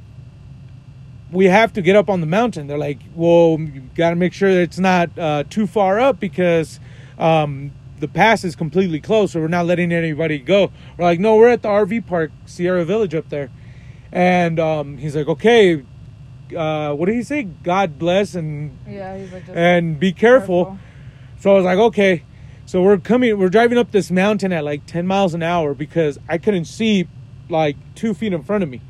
we 1.31 1.45
have 1.45 1.73
to 1.73 1.81
get 1.81 1.95
up 1.95 2.09
on 2.09 2.21
the 2.21 2.27
mountain. 2.27 2.67
They're 2.67 2.77
like, 2.77 2.99
well, 3.15 3.57
you 3.59 3.81
got 3.95 4.11
to 4.11 4.15
make 4.15 4.33
sure 4.33 4.53
that 4.53 4.61
it's 4.61 4.79
not 4.79 5.17
uh, 5.17 5.43
too 5.49 5.67
far 5.67 5.99
up 5.99 6.19
because 6.19 6.79
um, 7.17 7.71
the 7.99 8.07
pass 8.07 8.43
is 8.43 8.55
completely 8.55 8.99
closed, 8.99 9.33
so 9.33 9.39
we're 9.39 9.47
not 9.47 9.65
letting 9.65 9.91
anybody 9.91 10.39
go. 10.39 10.71
We're 10.97 11.05
like, 11.05 11.19
no, 11.19 11.35
we're 11.35 11.49
at 11.49 11.61
the 11.61 11.69
RV 11.69 12.07
park, 12.07 12.31
Sierra 12.45 12.83
Village 12.85 13.13
up 13.13 13.29
there. 13.29 13.51
And 14.11 14.59
um, 14.59 14.97
he's 14.97 15.15
like, 15.15 15.27
okay, 15.27 15.83
uh, 16.55 16.93
what 16.93 17.05
did 17.05 17.15
he 17.15 17.23
say? 17.23 17.43
God 17.43 17.99
bless 17.99 18.33
and 18.33 18.77
Yeah, 18.87 19.17
he's 19.17 19.31
like 19.31 19.43
and 19.49 19.99
be 19.99 20.11
careful. 20.13 20.79
So 21.39 21.51
I 21.51 21.53
was 21.53 21.65
like, 21.65 21.77
okay. 21.77 22.23
So 22.65 22.81
we're 22.81 22.97
coming, 22.97 23.37
we're 23.37 23.49
driving 23.49 23.77
up 23.77 23.91
this 23.91 24.11
mountain 24.11 24.51
at 24.51 24.63
like 24.63 24.85
10 24.85 25.05
miles 25.05 25.33
an 25.33 25.43
hour 25.43 25.73
because 25.73 26.19
I 26.27 26.37
couldn't 26.37 26.65
see 26.65 27.07
like 27.49 27.75
two 27.95 28.13
feet 28.13 28.33
in 28.33 28.43
front 28.43 28.63
of 28.63 28.69
me. 28.69 28.81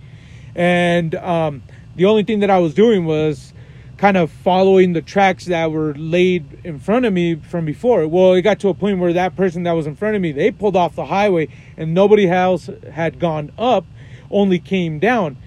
And 0.56 1.16
um, 1.16 1.64
the 1.96 2.06
only 2.06 2.24
thing 2.24 2.40
that 2.40 2.50
I 2.50 2.60
was 2.60 2.74
doing 2.74 3.06
was 3.06 3.54
kind 3.98 4.16
of 4.16 4.32
following 4.32 4.94
the 4.94 5.02
tracks 5.02 5.46
that 5.46 5.72
were 5.72 5.94
laid 5.96 6.62
in 6.64 6.80
front 6.80 7.06
of 7.06 7.12
me 7.12 7.36
from 7.36 7.66
before. 7.66 8.08
Well, 8.08 8.34
it 8.34 8.42
got 8.44 8.60
to 8.62 8.70
a 8.70 8.74
point 8.74 9.00
where 9.00 9.12
that 9.12 9.36
person 9.36 9.64
that 9.64 9.74
was 9.74 9.88
in 9.88 9.96
front 9.96 10.16
of 10.16 10.22
me, 10.22 10.32
they 10.32 10.52
pulled 10.52 10.78
off 10.78 10.96
the 10.96 11.06
highway 11.06 11.50
and 11.76 11.94
nobody 11.94 12.30
else 12.30 12.70
had 12.94 13.20
gone 13.20 13.52
up, 13.58 13.86
only 14.32 14.58
came 14.58 15.00
down. 15.00 15.38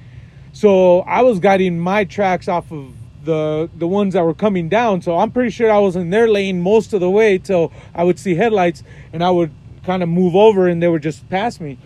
So 0.53 1.01
I 1.01 1.23
was 1.23 1.39
guiding 1.39 1.79
my 1.79 2.05
tracks 2.05 2.47
off 2.47 2.71
of 2.71 2.93
the 3.25 3.71
the 3.75 3.87
ones 3.87 4.15
that 4.15 4.25
were 4.25 4.35
coming 4.35 4.69
down. 4.69 5.01
So 5.01 5.19
I'm 5.19 5.31
pretty 5.31 5.51
sure 5.51 5.71
I 5.71 5.79
was 5.79 5.97
in 5.97 6.11
their 6.11 6.29
lane 6.29 6.61
most 6.61 6.93
of 6.93 7.01
the 7.01 7.11
way 7.11 7.39
till 7.39 7.73
I 7.95 8.05
would 8.05 8.19
see 8.19 8.35
headlights 8.35 8.83
and 9.13 9.25
I 9.25 9.31
would 9.31 9.53
kind 9.85 10.03
of 10.03 10.09
move 10.09 10.37
over 10.37 10.69
and 10.69 10.83
they 10.83 10.89
would 10.89 11.03
just 11.03 11.29
pass 11.31 11.61
me. 11.61 11.79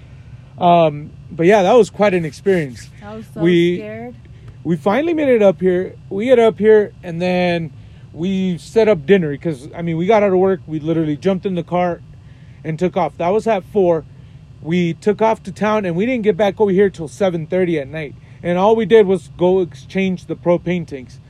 Um, 0.58 1.10
but 1.30 1.46
yeah, 1.46 1.62
that 1.62 1.72
was 1.75 1.90
quite 1.90 2.14
an 2.14 2.25
experience. 2.25 2.88
I 3.02 3.16
was 3.16 3.26
so 3.32 3.40
We- 3.40 3.78
scared. 3.78 4.14
We 4.64 4.76
finally 4.76 5.14
made 5.14 5.28
it 5.28 5.42
up 5.42 5.60
here. 5.60 5.94
We 6.10 6.25
get 6.25 6.40
up 6.40 6.58
here 6.58 6.92
and 7.04 7.22
then 7.22 7.72
we 8.12 8.58
set 8.58 8.88
up 8.88 9.06
dinner 9.06 9.30
because 9.30 9.68
I 9.72 9.82
mean 9.82 9.96
we 9.96 10.06
got 10.06 10.25
out 10.25 10.32
of 10.32 10.38
work. 10.40 10.60
We 10.66 10.80
literally 10.80 11.16
jumped 11.16 11.46
in 11.46 11.54
the 11.54 11.62
car 11.62 12.00
and 12.64 12.76
took 12.76 12.96
off. 12.96 13.16
That 13.18 13.28
was 13.28 13.46
at 13.46 13.62
four. 13.62 14.04
We 14.60 14.94
took 14.94 15.22
off 15.22 15.40
to 15.44 15.52
town 15.52 15.84
and 15.84 15.94
we 15.94 16.04
didn't 16.04 16.25
get 16.25 16.36
back 16.36 16.60
over 16.60 16.72
here 16.72 16.90
till 16.90 17.06
seven 17.06 17.46
thirty 17.46 17.78
at 17.78 17.86
night. 17.86 18.16
And 18.42 18.58
all 18.58 18.75
we 18.75 18.86
did 18.86 19.06
was 19.06 19.28
go 19.36 19.60
exchange 19.60 20.26
the 20.26 20.34
propane 20.34 20.84
tanks. 20.84 21.20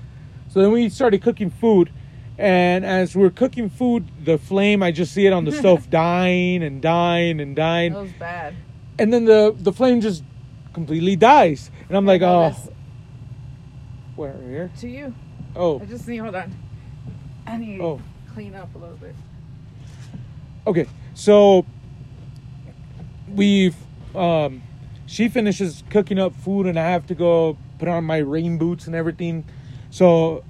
So 0.48 0.62
then 0.62 0.72
we 0.72 0.88
started 0.88 1.20
cooking 1.20 1.50
food. 1.50 1.90
And 2.38 2.86
as 2.86 3.14
we're 3.14 3.30
cooking 3.30 3.68
food, 3.68 4.06
the 4.24 4.38
flame, 4.38 4.82
I 4.82 4.92
just 4.92 5.12
see 5.12 5.26
it 5.26 5.32
on 5.34 5.44
the 5.44 5.52
stove 5.60 5.90
dying 5.90 6.62
and 6.62 6.80
dying 6.80 7.40
and 7.40 7.54
dying. 7.54 7.92
It 7.92 7.98
was 7.98 8.12
bad. 8.12 8.54
And 8.98 9.12
then 9.12 9.24
the, 9.24 9.54
the 9.56 9.72
flame 9.72 10.00
just 10.00 10.22
completely 10.72 11.16
dies. 11.16 11.70
And 11.88 11.96
I'm 11.96 12.06
like, 12.06 12.22
oh, 12.22 12.48
this. 12.50 12.68
where 14.14 14.34
here? 14.42 14.70
To 14.80 14.88
you. 14.88 15.14
Oh, 15.54 15.80
I 15.80 15.84
just 15.86 16.06
need. 16.08 16.18
Hold 16.18 16.34
on. 16.34 16.54
I 17.46 17.56
need 17.56 17.80
Oh. 17.80 17.96
to 17.98 18.02
clean 18.34 18.54
up 18.54 18.74
a 18.74 18.78
little 18.78 18.96
bit. 18.96 19.14
okay. 20.66 20.86
So 21.14 21.64
we've, 23.28 23.76
um, 24.14 24.62
she 25.06 25.28
finishes 25.28 25.82
cooking 25.90 26.18
up 26.18 26.34
food, 26.34 26.66
and 26.66 26.78
I 26.78 26.90
have 26.90 27.06
to 27.06 27.14
go 27.14 27.56
put 27.78 27.88
on 27.88 28.04
my 28.04 28.18
rain 28.18 28.58
boots 28.58 28.86
and 28.86 28.94
everything. 28.94 29.44
So, 29.90 30.44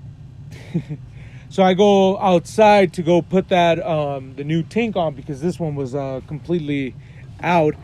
so 1.48 1.62
I 1.62 1.74
go 1.74 2.18
outside 2.18 2.92
to 2.94 3.02
go 3.02 3.22
put 3.22 3.48
that 3.50 3.84
um, 3.84 4.34
the 4.36 4.44
new 4.44 4.62
tank 4.62 4.96
on 4.96 5.14
because 5.14 5.40
this 5.40 5.60
one 5.60 5.74
was 5.74 5.94
uh, 5.94 6.20
completely 6.26 6.94
out. 7.42 7.74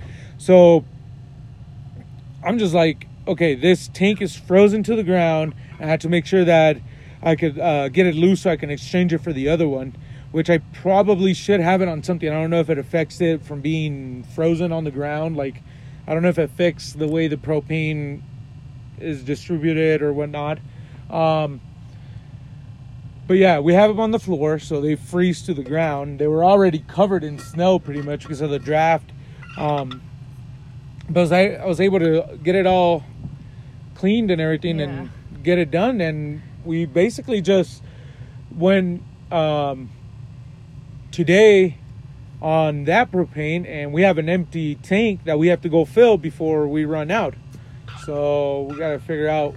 So 0.42 0.84
I'm 2.42 2.58
just 2.58 2.74
like, 2.74 3.06
okay, 3.28 3.54
this 3.54 3.86
tank 3.86 4.20
is 4.20 4.34
frozen 4.34 4.82
to 4.82 4.96
the 4.96 5.04
ground. 5.04 5.54
I 5.78 5.86
had 5.86 6.00
to 6.00 6.08
make 6.08 6.26
sure 6.26 6.44
that 6.44 6.78
I 7.22 7.36
could 7.36 7.60
uh, 7.60 7.90
get 7.90 8.06
it 8.06 8.16
loose 8.16 8.42
so 8.42 8.50
I 8.50 8.56
can 8.56 8.68
exchange 8.68 9.12
it 9.12 9.18
for 9.18 9.32
the 9.32 9.48
other 9.48 9.68
one, 9.68 9.94
which 10.32 10.50
I 10.50 10.58
probably 10.58 11.32
should 11.32 11.60
have 11.60 11.80
it 11.80 11.86
on 11.86 12.02
something. 12.02 12.28
I 12.28 12.32
don't 12.32 12.50
know 12.50 12.58
if 12.58 12.70
it 12.70 12.78
affects 12.78 13.20
it 13.20 13.44
from 13.44 13.60
being 13.60 14.24
frozen 14.34 14.72
on 14.72 14.82
the 14.82 14.90
ground. 14.90 15.36
Like, 15.36 15.62
I 16.08 16.12
don't 16.12 16.24
know 16.24 16.28
if 16.30 16.40
it 16.40 16.50
affects 16.50 16.92
the 16.92 17.06
way 17.06 17.28
the 17.28 17.36
propane 17.36 18.22
is 18.98 19.22
distributed 19.22 20.02
or 20.02 20.12
whatnot. 20.12 20.58
Um, 21.08 21.60
but 23.28 23.34
yeah, 23.34 23.60
we 23.60 23.74
have 23.74 23.90
them 23.90 24.00
on 24.00 24.10
the 24.10 24.18
floor, 24.18 24.58
so 24.58 24.80
they 24.80 24.96
freeze 24.96 25.40
to 25.42 25.54
the 25.54 25.62
ground. 25.62 26.18
They 26.18 26.26
were 26.26 26.44
already 26.44 26.80
covered 26.80 27.22
in 27.22 27.38
snow 27.38 27.78
pretty 27.78 28.02
much 28.02 28.22
because 28.22 28.40
of 28.40 28.50
the 28.50 28.58
draft. 28.58 29.12
Um, 29.56 30.02
but 31.12 31.20
I 31.20 31.22
was, 31.22 31.32
I 31.32 31.66
was 31.66 31.80
able 31.80 31.98
to 31.98 32.38
get 32.42 32.54
it 32.54 32.66
all 32.66 33.04
cleaned 33.94 34.30
and 34.30 34.40
everything 34.40 34.80
and 34.80 35.10
get 35.42 35.58
it 35.58 35.70
done. 35.70 36.00
And 36.00 36.42
we 36.64 36.86
basically 36.86 37.40
just 37.40 37.82
went 38.50 39.02
um, 39.30 39.90
today 41.10 41.78
on 42.40 42.84
that 42.84 43.12
propane, 43.12 43.66
and 43.68 43.92
we 43.92 44.02
have 44.02 44.18
an 44.18 44.28
empty 44.28 44.74
tank 44.76 45.24
that 45.24 45.38
we 45.38 45.48
have 45.48 45.60
to 45.60 45.68
go 45.68 45.84
fill 45.84 46.16
before 46.16 46.66
we 46.66 46.84
run 46.84 47.10
out. 47.10 47.34
So 48.04 48.62
we 48.62 48.76
got 48.76 48.90
to 48.90 48.98
figure 48.98 49.28
out. 49.28 49.54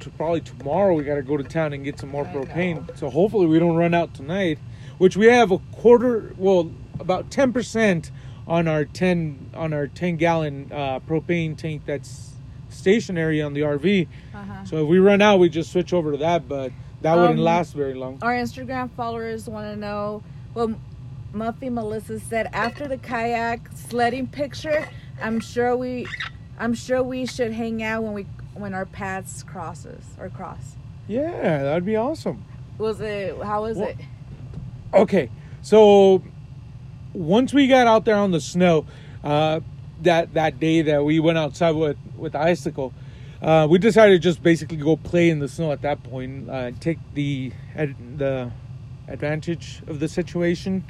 To 0.00 0.08
probably 0.10 0.40
tomorrow 0.40 0.94
we 0.94 1.04
got 1.04 1.16
to 1.16 1.22
go 1.22 1.36
to 1.36 1.44
town 1.44 1.74
and 1.74 1.84
get 1.84 1.98
some 1.98 2.08
more 2.08 2.26
I 2.26 2.32
know. 2.32 2.44
propane. 2.44 2.96
So 2.96 3.10
hopefully 3.10 3.46
we 3.46 3.58
don't 3.58 3.76
run 3.76 3.92
out 3.92 4.14
tonight. 4.14 4.58
Which 4.96 5.14
we 5.14 5.26
have 5.26 5.50
a 5.50 5.58
quarter, 5.58 6.34
well, 6.38 6.72
about 6.98 7.30
ten 7.30 7.52
percent 7.52 8.10
on 8.50 8.66
our 8.68 8.84
ten 8.84 9.48
on 9.54 9.72
our 9.72 9.86
ten 9.86 10.16
gallon 10.16 10.70
uh, 10.72 10.98
propane 11.08 11.56
tank 11.56 11.82
that's 11.86 12.32
stationary 12.68 13.40
on 13.40 13.54
the 13.54 13.60
RV. 13.60 14.08
Uh-huh. 14.34 14.64
So 14.64 14.82
if 14.82 14.88
we 14.88 14.98
run 14.98 15.22
out, 15.22 15.38
we 15.38 15.48
just 15.48 15.72
switch 15.72 15.92
over 15.94 16.10
to 16.12 16.18
that. 16.18 16.48
But 16.48 16.72
that 17.02 17.14
wouldn't 17.14 17.38
Um, 17.38 17.44
last 17.44 17.72
very 17.74 17.94
long. 17.94 18.18
Our 18.20 18.34
Instagram 18.34 18.90
followers 18.90 19.48
want 19.48 19.72
to 19.72 19.76
know. 19.76 20.22
Well, 20.52 20.74
Muffy 21.32 21.70
Melissa 21.70 22.18
said 22.18 22.50
after 22.52 22.88
the 22.88 22.98
kayak 22.98 23.70
sledding 23.72 24.26
picture, 24.26 24.88
I'm 25.22 25.38
sure 25.38 25.76
we, 25.76 26.08
I'm 26.58 26.74
sure 26.74 27.02
we 27.04 27.24
should 27.26 27.52
hang 27.52 27.82
out 27.84 28.02
when 28.02 28.12
we 28.14 28.26
when 28.54 28.74
our 28.74 28.84
paths 28.84 29.44
crosses 29.44 30.04
or 30.18 30.28
cross. 30.28 30.74
Yeah, 31.06 31.62
that'd 31.62 31.84
be 31.86 31.94
awesome. 31.94 32.44
Was 32.78 33.00
it? 33.00 33.40
How 33.42 33.62
was 33.62 33.76
Well- 33.78 33.88
it? 33.90 33.96
Okay, 34.92 35.30
so 35.62 36.20
once 37.12 37.52
we 37.52 37.66
got 37.66 37.86
out 37.86 38.04
there 38.04 38.16
on 38.16 38.30
the 38.30 38.40
snow, 38.40 38.86
uh, 39.24 39.60
that 40.02 40.34
that 40.34 40.58
day 40.58 40.82
that 40.82 41.04
we 41.04 41.20
went 41.20 41.38
outside 41.38 41.72
with 41.72 41.96
with 42.16 42.32
the 42.32 42.40
icicle, 42.40 42.92
uh, 43.42 43.66
we 43.70 43.78
decided 43.78 44.12
to 44.12 44.18
just 44.18 44.42
basically 44.42 44.76
go 44.76 44.96
play 44.96 45.30
in 45.30 45.38
the 45.38 45.48
snow 45.48 45.72
at 45.72 45.82
that 45.82 46.02
point, 46.02 46.48
uh, 46.48 46.70
take 46.80 46.98
the 47.14 47.52
ad, 47.74 48.18
the 48.18 48.50
advantage 49.08 49.82
of 49.86 50.00
the 50.00 50.08
situation. 50.08 50.84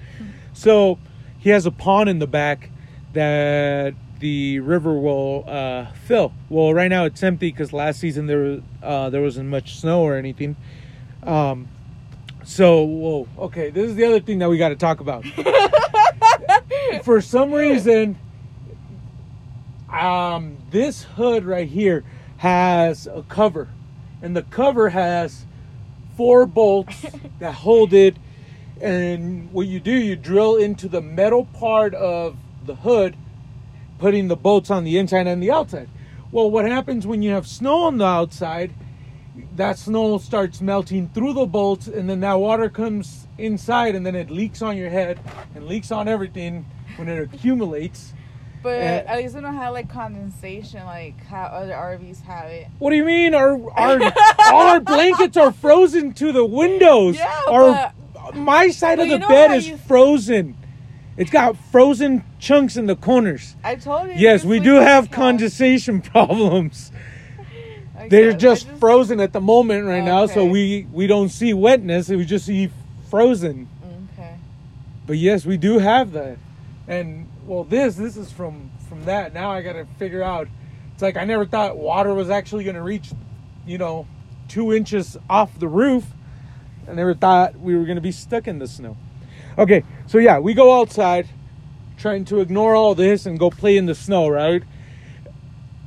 So 0.53 0.99
he 1.39 1.51
has 1.51 1.67
a 1.67 1.71
pond 1.71 2.09
in 2.09 2.19
the 2.19 2.27
back 2.27 2.71
that 3.13 3.95
the 4.21 4.61
river 4.61 4.93
will 4.95 5.45
uh, 5.47 5.87
fill. 6.05 6.33
Well, 6.49 6.75
right 6.75 6.89
now 6.89 7.05
it's 7.05 7.23
empty 7.23 7.51
because 7.51 7.73
last 7.73 7.99
season 8.01 8.27
there 8.27 8.61
uh, 8.83 9.11
there 9.11 9.23
wasn't 9.23 9.49
much 9.49 9.79
snow 9.79 10.03
or 10.03 10.17
anything. 10.17 10.57
Um, 11.23 11.69
so, 12.45 12.83
whoa, 12.83 13.29
okay, 13.39 13.71
this 13.71 13.91
is 13.91 13.97
the 13.97 14.05
other 14.05 14.21
thing 14.21 14.39
that 14.39 14.49
we 14.49 14.59
got 14.59 14.71
to 14.71 14.77
talk 14.77 15.01
about. 15.01 15.25
For 17.03 17.21
some 17.21 17.53
reason, 17.53 18.19
um, 19.91 20.59
this 20.71 21.03
hood 21.03 21.45
right 21.45 21.69
here 21.69 22.05
has 22.39 23.07
a 23.07 23.23
cover, 23.23 23.69
and 24.21 24.37
the 24.37 24.43
cover 24.43 24.91
has 24.91 25.47
four 26.17 26.47
bolts 26.47 27.07
that 27.39 27.55
hold 27.55 27.93
it. 27.93 28.17
And 28.81 29.53
what 29.53 29.67
you 29.67 29.81
do, 29.81 29.93
you 29.93 30.17
drill 30.17 30.57
into 30.57 30.89
the 30.89 31.01
metal 31.01 31.45
part 31.45 31.95
of 31.95 32.37
the 32.65 32.75
hood, 32.75 33.17
putting 33.99 34.29
the 34.29 34.37
bolts 34.37 34.71
on 34.71 34.85
the 34.85 34.99
inside 34.99 35.27
and 35.27 35.43
the 35.43 35.51
outside. 35.51 35.89
Well, 36.33 36.51
what 36.51 36.65
happens 36.65 37.07
when 37.07 37.23
you 37.23 37.31
have 37.33 37.47
snow 37.47 37.83
on 37.83 37.99
the 37.99 38.07
outside? 38.07 38.73
that 39.57 39.79
snow 39.79 40.19
starts 40.19 40.61
melting 40.61 41.09
through 41.11 41.33
the 41.33 41.47
bolts 41.47 41.87
and 41.87 42.09
then 42.09 42.21
that 42.21 42.35
water 42.35 42.69
comes 42.69 43.27
inside 43.39 43.95
and 43.95 44.05
then 44.05 44.15
it 44.15 44.31
leaks 44.31 44.63
on 44.63 44.77
your 44.77 44.91
head 44.91 45.19
and 45.55 45.67
leaks 45.67 45.91
on 45.91 46.09
everything 46.09 46.65
when 47.01 47.09
it 47.09 47.21
accumulates 47.23 48.13
But 48.63 48.79
Uh, 48.79 49.11
at 49.11 49.17
least 49.19 49.35
we 49.35 49.41
don't 49.41 49.55
have 49.57 49.73
like 49.73 49.89
condensation 49.89 50.85
like 50.85 51.25
how 51.27 51.45
other 51.45 51.73
RVs 51.73 52.23
have 52.23 52.47
it. 52.51 52.69
what 52.79 52.91
do 52.91 52.97
you 52.97 53.05
mean 53.05 53.35
our 53.35 53.53
our 53.73 54.01
all 54.53 54.67
our 54.75 54.81
blankets 54.81 55.37
are 55.37 55.51
frozen 55.51 56.13
to 56.15 56.31
the 56.33 56.45
windows 56.45 57.17
Yeah, 57.17 57.41
our 57.49 57.93
my 58.35 58.69
side 58.71 58.99
but 58.99 59.11
of 59.11 59.21
the 59.21 59.27
bed 59.27 59.51
is 59.53 59.69
frozen 59.89 60.57
it's 61.17 61.31
got 61.31 61.57
frozen 61.73 62.23
chunks 62.39 62.77
in 62.77 62.87
the 62.87 62.97
corners 62.97 63.57
I 63.65 63.75
told 63.77 64.09
you. 64.09 64.15
yes 64.17 64.45
we 64.45 64.61
do 64.61 64.75
have 64.75 65.11
condensation 65.11 66.01
problems 66.13 66.93
I 67.99 68.09
they're. 68.09 68.31
I 68.31 68.35
just 68.35 68.69
frozen 68.79 69.21
at 69.21 69.33
the 69.33 69.41
moment 69.41 69.87
right 69.87 70.05
now 70.05 70.27
so 70.27 70.45
we 70.45 70.87
we 70.93 71.07
don't 71.07 71.31
see 71.31 71.53
wetness 71.55 72.09
we 72.11 72.25
just 72.25 72.47
see 72.47 72.71
frozen. 73.11 73.69
Okay. 74.15 74.35
But 75.07 75.19
yes, 75.19 75.45
we 75.45 75.57
do 75.57 75.79
have 75.81 76.13
that. 76.13 76.39
And 76.91 77.29
well, 77.47 77.63
this 77.63 77.95
this 77.95 78.17
is 78.17 78.33
from 78.33 78.69
from 78.89 79.05
that. 79.05 79.33
Now 79.33 79.53
I 79.53 79.63
got 79.63 79.75
to 79.75 79.87
figure 79.97 80.25
out. 80.25 80.49
It's 80.93 81.03
like 81.03 81.17
I 81.17 81.25
never 81.25 81.47
thought 81.47 81.79
water 81.79 82.13
was 82.13 82.29
actually 82.31 82.65
to 82.75 82.83
reach, 82.83 83.13
you 83.65 83.79
know, 83.79 84.09
two 84.49 84.75
inches 84.75 85.17
off 85.31 85.57
the 85.57 85.69
roof. 85.69 86.05
I 86.89 86.95
never 86.95 87.15
thought 87.15 87.57
we 87.61 87.77
were 87.77 87.87
to 87.95 88.03
be 88.03 88.11
stuck 88.11 88.49
in 88.49 88.59
the 88.59 88.67
snow. 88.67 88.97
Okay, 89.57 89.85
so 90.09 90.19
yeah, 90.19 90.41
we 90.41 90.53
go 90.53 90.81
outside, 90.81 91.29
trying 91.97 92.25
to 92.25 92.41
ignore 92.41 92.75
all 92.75 92.97
this 92.97 93.25
and 93.25 93.39
go 93.39 93.51
play 93.51 93.77
in 93.77 93.87
the 93.87 93.95
snow. 93.95 94.29
Right? 94.29 94.65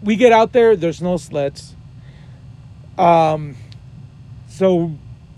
We 0.01 0.15
get 0.15 0.31
out 0.31 0.53
there. 0.53 0.77
There's 0.77 1.01
no 1.01 1.17
sleds. 1.17 1.75
Um, 2.97 3.57
so 4.47 4.93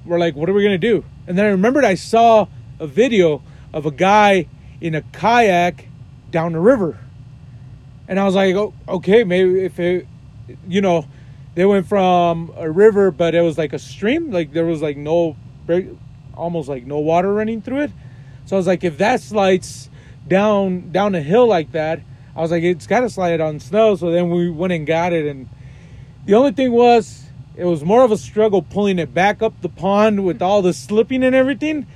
we're 0.05 0.19
like, 0.19 0.35
what 0.35 0.47
are 0.47 0.53
we 0.53 0.61
gonna 0.61 0.77
do? 0.77 1.03
And 1.25 1.35
then 1.35 1.45
I 1.47 1.49
remembered 1.49 1.85
I 1.85 1.95
saw 1.95 2.45
a 2.79 2.85
video 2.85 3.41
of 3.73 3.87
a 3.87 3.91
guy 3.91 4.45
in 4.81 4.95
a 4.95 5.01
kayak 5.01 5.87
down 6.31 6.53
the 6.53 6.59
river. 6.59 6.99
And 8.07 8.19
I 8.19 8.25
was 8.25 8.35
like, 8.35 8.55
oh, 8.55 8.73
okay, 8.87 9.23
maybe 9.23 9.61
if 9.61 9.79
it, 9.79 10.07
you 10.67 10.81
know, 10.81 11.05
they 11.55 11.65
went 11.65 11.87
from 11.87 12.53
a 12.57 12.69
river, 12.69 13.11
but 13.11 13.33
it 13.33 13.41
was 13.41 13.57
like 13.57 13.73
a 13.73 13.79
stream, 13.79 14.31
like 14.31 14.51
there 14.53 14.65
was 14.65 14.81
like 14.81 14.97
no, 14.97 15.35
almost 16.35 16.69
like 16.69 16.85
no 16.85 16.99
water 16.99 17.33
running 17.33 17.61
through 17.61 17.83
it. 17.83 17.91
So 18.45 18.55
I 18.55 18.57
was 18.57 18.67
like, 18.67 18.83
if 18.83 18.97
that 18.99 19.21
slides 19.21 19.89
down 20.27 20.91
down 20.91 21.15
a 21.15 21.21
hill 21.21 21.47
like 21.47 21.71
that, 21.71 22.01
I 22.35 22.41
was 22.41 22.51
like, 22.51 22.63
it's 22.63 22.85
got 22.85 22.99
to 22.99 23.09
slide 23.09 23.41
on 23.41 23.59
snow. 23.59 23.95
So 23.95 24.11
then 24.11 24.29
we 24.29 24.49
went 24.49 24.73
and 24.73 24.85
got 24.85 25.13
it, 25.13 25.25
and 25.25 25.49
the 26.25 26.35
only 26.35 26.51
thing 26.51 26.71
was, 26.71 27.23
it 27.55 27.65
was 27.65 27.83
more 27.83 28.03
of 28.03 28.11
a 28.11 28.17
struggle 28.17 28.61
pulling 28.61 28.99
it 28.99 29.13
back 29.13 29.41
up 29.41 29.61
the 29.61 29.69
pond 29.69 30.25
with 30.25 30.41
all 30.41 30.61
the 30.61 30.73
slipping 30.73 31.23
and 31.23 31.33
everything 31.33 31.87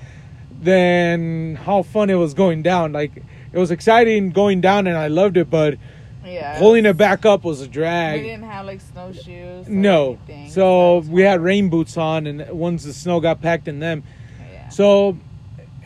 than 0.62 1.56
how 1.56 1.84
fun 1.84 2.10
it 2.10 2.16
was 2.16 2.34
going 2.34 2.62
down. 2.62 2.92
Like 2.92 3.12
it 3.52 3.58
was 3.58 3.72
exciting 3.72 4.32
going 4.32 4.62
down 4.62 4.88
and 4.88 4.98
I 4.98 5.08
loved 5.08 5.38
it, 5.38 5.50
but 5.50 5.78
Yeah. 6.26 6.58
pulling 6.60 6.86
it 6.86 6.98
back 6.98 7.26
up 7.26 7.44
was 7.44 7.62
a 7.62 7.68
drag. 7.68 8.22
We 8.22 8.28
didn't 8.28 8.44
have 8.44 8.66
like 8.66 8.82
snowshoes. 8.82 9.68
No. 9.68 10.18
anything, 10.28 10.50
So 10.50 11.00
we 11.00 11.22
had 11.22 11.40
rain 11.42 11.70
boots 11.70 11.98
on 11.98 12.28
and 12.28 12.48
once 12.50 12.84
the 12.84 12.94
snow 12.94 13.20
got 13.20 13.42
packed 13.42 13.68
in 13.68 13.80
them. 13.80 14.04
Yeah. 14.52 14.70
So 14.70 15.18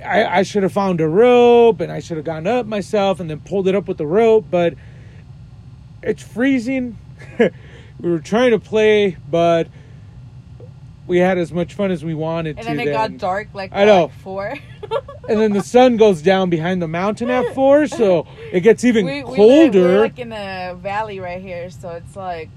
I, 0.04 0.40
I 0.40 0.44
should 0.44 0.64
have 0.64 0.74
found 0.74 1.00
a 1.02 1.08
rope 1.08 1.80
and 1.80 1.92
I 1.92 2.00
should 2.00 2.18
have 2.18 2.26
gone 2.26 2.48
up 2.48 2.66
myself 2.66 3.20
and 3.20 3.30
then 3.30 3.40
pulled 3.42 3.68
it 3.68 3.76
up 3.76 3.88
with 3.88 3.98
the 3.98 4.08
rope, 4.08 4.46
but 4.50 4.74
it's 6.02 6.22
freezing. 6.24 6.98
we 7.40 8.10
were 8.12 8.20
trying 8.20 8.52
to 8.52 8.60
play, 8.60 9.16
but 9.30 9.68
we 11.08 11.18
had 11.20 11.38
as 11.38 11.52
much 11.52 11.74
fun 11.74 11.92
as 11.92 12.04
we 12.04 12.14
wanted 12.14 12.58
And 12.58 12.66
to. 12.66 12.70
And 12.72 12.80
then 12.80 12.88
it 12.88 12.92
got 12.92 13.18
dark 13.18 13.50
like 13.54 13.72
I 13.74 13.86
know. 13.86 14.10
four. 14.22 14.54
And 15.30 15.40
then 15.40 15.54
the 15.54 15.64
sun 15.64 15.96
goes 15.96 16.22
down 16.22 16.50
behind 16.50 16.82
the 16.82 16.88
mountain 16.88 17.30
at 17.30 17.56
four, 17.56 17.88
so 17.88 18.28
it 18.52 18.60
gets 18.60 18.84
even 18.84 19.06
we, 19.06 19.24
we 19.24 19.30
live, 19.30 19.36
colder. 19.38 19.80
we're 19.82 20.02
like 20.02 20.20
in 20.20 20.34
a 20.34 20.76
valley 20.78 21.22
right 21.22 21.42
here, 21.42 21.70
so 21.70 21.92
it's 21.92 22.14
like 22.18 22.50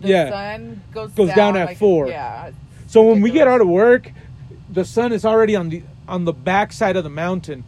the 0.00 0.08
Yeah. 0.08 0.30
sun 0.30 0.80
goes 0.94 1.10
Goes 1.10 1.34
down 1.34 1.54
at 1.58 1.66
like, 1.66 1.76
four. 1.76 2.08
Yeah. 2.08 2.52
So 2.86 3.02
when 3.02 3.20
we 3.20 3.30
get 3.30 3.46
out 3.46 3.60
of 3.60 3.68
work, 3.68 4.10
the 4.70 4.86
sun 4.86 5.12
is 5.12 5.26
already 5.26 5.54
on 5.54 5.68
the 5.68 5.82
on 6.08 6.24
the 6.24 6.32
back 6.32 6.72
side 6.72 6.96
of 6.96 7.04
the 7.04 7.10
mountain. 7.10 7.62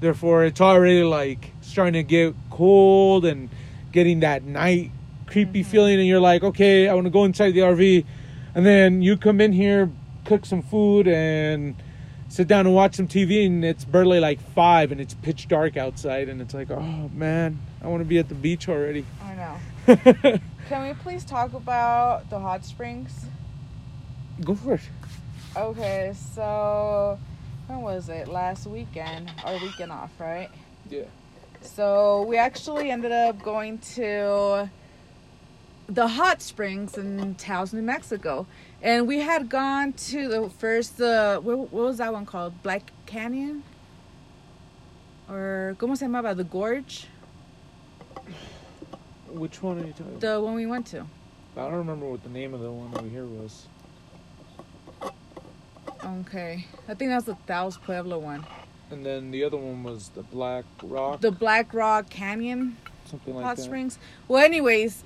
Therefore, 0.00 0.44
it's 0.44 0.60
already 0.60 1.02
like 1.04 1.50
starting 1.62 1.94
to 1.94 2.02
get 2.02 2.34
cold 2.50 3.24
and 3.24 3.48
getting 3.92 4.20
that 4.20 4.42
night 4.44 4.90
creepy 5.26 5.62
Mm-hmm. 5.62 5.70
feeling, 5.70 5.98
and 5.98 6.06
you're 6.06 6.20
like, 6.20 6.42
okay, 6.44 6.86
I 6.86 6.92
want 6.92 7.06
to 7.06 7.10
go 7.10 7.24
inside 7.24 7.52
the 7.52 7.60
RV, 7.60 8.04
and 8.54 8.66
then 8.66 9.02
you 9.02 9.16
come 9.16 9.40
in 9.40 9.52
here, 9.52 9.90
cook 10.24 10.44
some 10.44 10.62
food, 10.62 11.08
and 11.08 11.74
sit 12.28 12.48
down 12.48 12.66
and 12.66 12.74
watch 12.74 12.94
some 12.94 13.08
TV, 13.08 13.46
and 13.46 13.64
it's 13.64 13.84
barely 13.84 14.20
like 14.20 14.40
five, 14.54 14.92
and 14.92 15.00
it's 15.00 15.14
pitch 15.14 15.48
dark 15.48 15.76
outside, 15.76 16.28
and 16.28 16.40
it's 16.40 16.54
like, 16.54 16.70
oh 16.70 17.10
man, 17.14 17.60
I 17.82 17.88
want 17.88 18.00
to 18.00 18.06
be 18.06 18.18
at 18.18 18.28
the 18.28 18.34
beach 18.34 18.68
already. 18.68 19.04
I 19.22 19.34
know. 19.34 20.40
Can 20.68 20.88
we 20.88 20.94
please 20.94 21.24
talk 21.24 21.52
about 21.54 22.30
the 22.30 22.38
hot 22.38 22.64
springs? 22.64 23.26
go 24.40 24.54
for 24.54 24.74
it. 24.74 24.80
Okay, 25.56 26.14
so 26.34 27.18
when 27.66 27.82
was 27.82 28.08
it? 28.08 28.28
Last 28.28 28.66
weekend, 28.66 29.30
our 29.44 29.54
weekend 29.58 29.92
off, 29.92 30.10
right? 30.18 30.50
Yeah. 30.88 31.04
So 31.60 32.22
we 32.22 32.36
actually 32.36 32.90
ended 32.90 33.12
up 33.12 33.42
going 33.42 33.78
to 33.94 34.68
the 35.86 36.08
hot 36.08 36.40
springs 36.42 36.96
in 36.96 37.34
Taos, 37.34 37.72
New 37.72 37.82
Mexico, 37.82 38.46
and 38.80 39.06
we 39.06 39.20
had 39.20 39.48
gone 39.48 39.92
to 39.94 40.28
the 40.28 40.48
first. 40.50 40.96
The 40.98 41.40
what, 41.42 41.58
what 41.58 41.72
was 41.72 41.98
that 41.98 42.12
one 42.12 42.26
called? 42.26 42.62
Black 42.62 42.92
Canyon, 43.06 43.62
or 45.28 45.76
cómo 45.78 45.96
se 45.96 46.06
llamaba? 46.06 46.36
The 46.36 46.44
Gorge, 46.44 47.06
Which 49.28 49.62
one 49.62 49.78
are 49.82 49.86
you 49.86 49.92
talking? 49.92 50.18
the 50.18 50.40
one 50.40 50.54
we 50.54 50.66
went 50.66 50.86
to. 50.88 51.06
I 51.56 51.60
don't 51.62 51.74
remember 51.74 52.06
what 52.06 52.22
the 52.22 52.30
name 52.30 52.54
of 52.54 52.60
the 52.60 52.70
one 52.70 52.94
over 52.96 53.08
here 53.08 53.26
was. 53.26 53.66
Okay, 56.04 56.66
I 56.88 56.94
think 56.94 57.10
that's 57.10 57.26
the 57.26 57.36
Taos 57.46 57.76
Pueblo 57.76 58.18
one. 58.18 58.44
And 58.90 59.06
then 59.06 59.30
the 59.30 59.44
other 59.44 59.56
one 59.56 59.82
was 59.84 60.10
the 60.10 60.22
Black 60.22 60.64
Rock, 60.82 61.20
The 61.20 61.30
Black 61.30 61.72
Rock 61.72 62.10
Canyon 62.10 62.76
something 63.06 63.34
like 63.34 63.42
that. 63.42 63.46
hot 63.46 63.56
that. 63.56 63.62
springs. 63.62 63.98
Well, 64.28 64.42
anyways, 64.44 65.04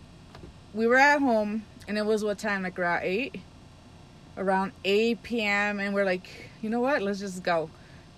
we 0.77 0.87
were 0.87 0.97
at 0.97 1.21
home 1.21 1.65
and 1.89 1.97
it 1.97 2.05
was 2.05 2.23
what 2.23 2.39
time? 2.39 2.62
Like 2.62 2.79
around 2.79 3.03
eight, 3.03 3.41
around 4.37 4.73
eight 4.85 5.23
p.m. 5.23 5.81
And 5.81 5.95
we're 5.95 6.05
like, 6.05 6.29
you 6.62 6.69
know 6.69 6.81
what? 6.81 7.03
Let's 7.03 7.19
just 7.19 7.43
go. 7.43 7.71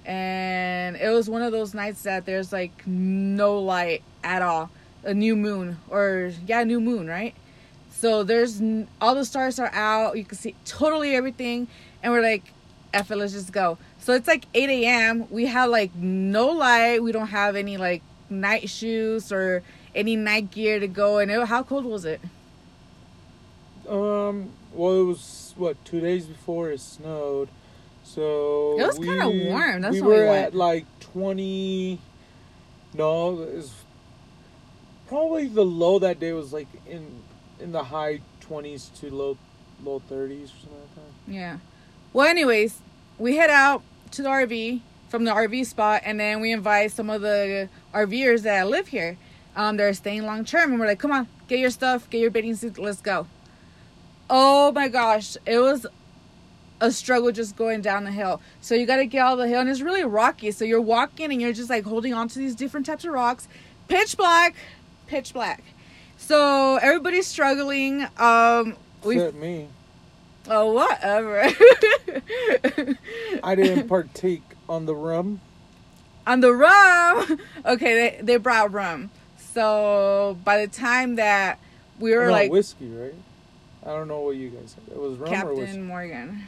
And 0.04 0.96
it 0.96 1.10
was 1.10 1.30
one 1.30 1.42
of 1.42 1.52
those 1.52 1.72
nights 1.72 2.02
that 2.02 2.26
there's 2.26 2.52
like 2.52 2.86
no 2.86 3.58
light 3.60 4.02
at 4.24 4.42
all, 4.42 4.70
a 5.04 5.14
new 5.14 5.36
moon 5.36 5.78
or 5.88 6.32
yeah, 6.46 6.64
new 6.64 6.80
moon, 6.80 7.06
right? 7.06 7.34
So 7.90 8.22
there's 8.22 8.60
all 9.00 9.14
the 9.14 9.24
stars 9.24 9.58
are 9.58 9.70
out. 9.72 10.16
You 10.16 10.24
can 10.24 10.38
see 10.38 10.54
totally 10.64 11.14
everything, 11.14 11.66
and 12.02 12.12
we're 12.12 12.22
like, 12.22 12.44
"F 12.94 13.10
it, 13.10 13.16
let's 13.16 13.32
just 13.32 13.52
go." 13.52 13.76
So 13.98 14.14
it's 14.14 14.28
like 14.28 14.46
8 14.54 14.70
a.m. 14.70 15.26
We 15.30 15.46
have 15.46 15.68
like 15.68 15.94
no 15.94 16.46
light. 16.48 17.02
We 17.02 17.12
don't 17.12 17.26
have 17.26 17.56
any 17.56 17.76
like 17.76 18.02
night 18.30 18.70
shoes 18.70 19.32
or 19.32 19.62
any 19.94 20.16
night 20.16 20.50
gear 20.50 20.78
to 20.78 20.86
go. 20.86 21.18
And 21.18 21.30
it, 21.30 21.46
how 21.46 21.62
cold 21.64 21.84
was 21.84 22.04
it? 22.04 22.20
Um. 23.88 24.50
Well, 24.72 25.00
it 25.00 25.04
was 25.04 25.54
what 25.56 25.82
two 25.84 26.00
days 26.00 26.26
before 26.26 26.70
it 26.70 26.80
snowed, 26.80 27.48
so 28.04 28.78
It 28.78 28.86
was 28.86 28.98
kinda 28.98 29.28
warm, 29.28 29.80
that's 29.80 29.94
we 29.94 30.00
when 30.02 30.10
we 30.10 30.16
were 30.16 30.26
at 30.26 30.54
like 30.54 30.84
twenty. 31.00 31.98
No, 32.94 33.42
it 33.42 33.54
was 33.54 33.72
probably 35.08 35.48
the 35.48 35.64
low 35.64 35.98
that 35.98 36.20
day 36.20 36.32
was 36.32 36.52
like 36.52 36.68
in 36.86 37.22
in 37.60 37.72
the 37.72 37.84
high 37.84 38.20
twenties 38.40 38.90
to 39.00 39.10
low 39.10 39.36
low 39.84 40.00
thirties 40.08 40.50
or 40.50 40.58
something 40.60 40.78
like 40.80 40.94
that. 40.94 41.32
Yeah. 41.32 41.58
Well, 42.12 42.26
anyways, 42.26 42.78
we 43.18 43.36
head 43.36 43.50
out 43.50 43.82
to 44.12 44.22
the 44.22 44.28
RV 44.28 44.80
from 45.08 45.24
the 45.24 45.32
RV 45.32 45.66
spot, 45.66 46.02
and 46.04 46.20
then 46.20 46.40
we 46.40 46.52
invite 46.52 46.92
some 46.92 47.10
of 47.10 47.22
the 47.22 47.68
RVers 47.94 48.42
that 48.42 48.68
live 48.68 48.88
here. 48.88 49.16
Um, 49.56 49.76
they're 49.76 49.92
staying 49.94 50.24
long 50.24 50.44
term, 50.44 50.70
and 50.70 50.80
we're 50.80 50.86
like, 50.86 50.98
"Come 50.98 51.12
on, 51.12 51.26
get 51.48 51.58
your 51.58 51.70
stuff, 51.70 52.08
get 52.10 52.20
your 52.20 52.30
bathing 52.30 52.54
suit, 52.54 52.78
let's 52.78 53.00
go." 53.00 53.26
Oh 54.30 54.72
my 54.72 54.88
gosh, 54.88 55.36
it 55.46 55.58
was 55.58 55.86
a 56.80 56.90
struggle 56.92 57.32
just 57.32 57.56
going 57.56 57.80
down 57.80 58.04
the 58.04 58.10
hill. 58.10 58.40
So 58.60 58.74
you 58.74 58.86
got 58.86 58.96
to 58.96 59.06
get 59.06 59.20
all 59.20 59.36
the 59.36 59.48
hill, 59.48 59.60
and 59.60 59.68
it's 59.70 59.80
really 59.80 60.04
rocky. 60.04 60.50
So 60.50 60.64
you're 60.64 60.80
walking, 60.80 61.30
and 61.32 61.40
you're 61.40 61.52
just 61.52 61.70
like 61.70 61.84
holding 61.84 62.14
on 62.14 62.28
to 62.28 62.38
these 62.38 62.54
different 62.54 62.86
types 62.86 63.04
of 63.04 63.12
rocks. 63.12 63.48
Pitch 63.88 64.16
black, 64.16 64.54
pitch 65.06 65.32
black. 65.32 65.62
So 66.16 66.76
everybody's 66.76 67.26
struggling. 67.26 68.06
Um, 68.18 68.76
Except 69.04 69.36
me, 69.36 69.68
Oh, 70.50 70.72
whatever. 70.72 71.42
I 73.42 73.54
didn't 73.54 73.88
partake 73.88 74.42
on 74.68 74.86
the 74.86 74.94
rum. 74.94 75.40
On 76.26 76.40
the 76.40 76.52
rum. 76.52 77.38
Okay, 77.64 77.94
they, 77.94 78.22
they 78.22 78.36
brought 78.36 78.72
rum. 78.72 79.10
So 79.38 80.38
by 80.44 80.64
the 80.64 80.72
time 80.72 81.16
that 81.16 81.58
we 81.98 82.14
were 82.14 82.30
like 82.30 82.50
whiskey, 82.50 82.88
right? 82.88 83.14
I 83.88 83.92
don't 83.92 84.06
know 84.06 84.20
what 84.20 84.36
you 84.36 84.50
guys 84.50 84.74
said. 84.74 84.84
It 84.94 85.00
was 85.00 85.16
rum 85.16 85.32
or 85.32 85.54
whiskey. 85.54 85.64
Captain 85.64 85.82
Morgan. 85.86 86.42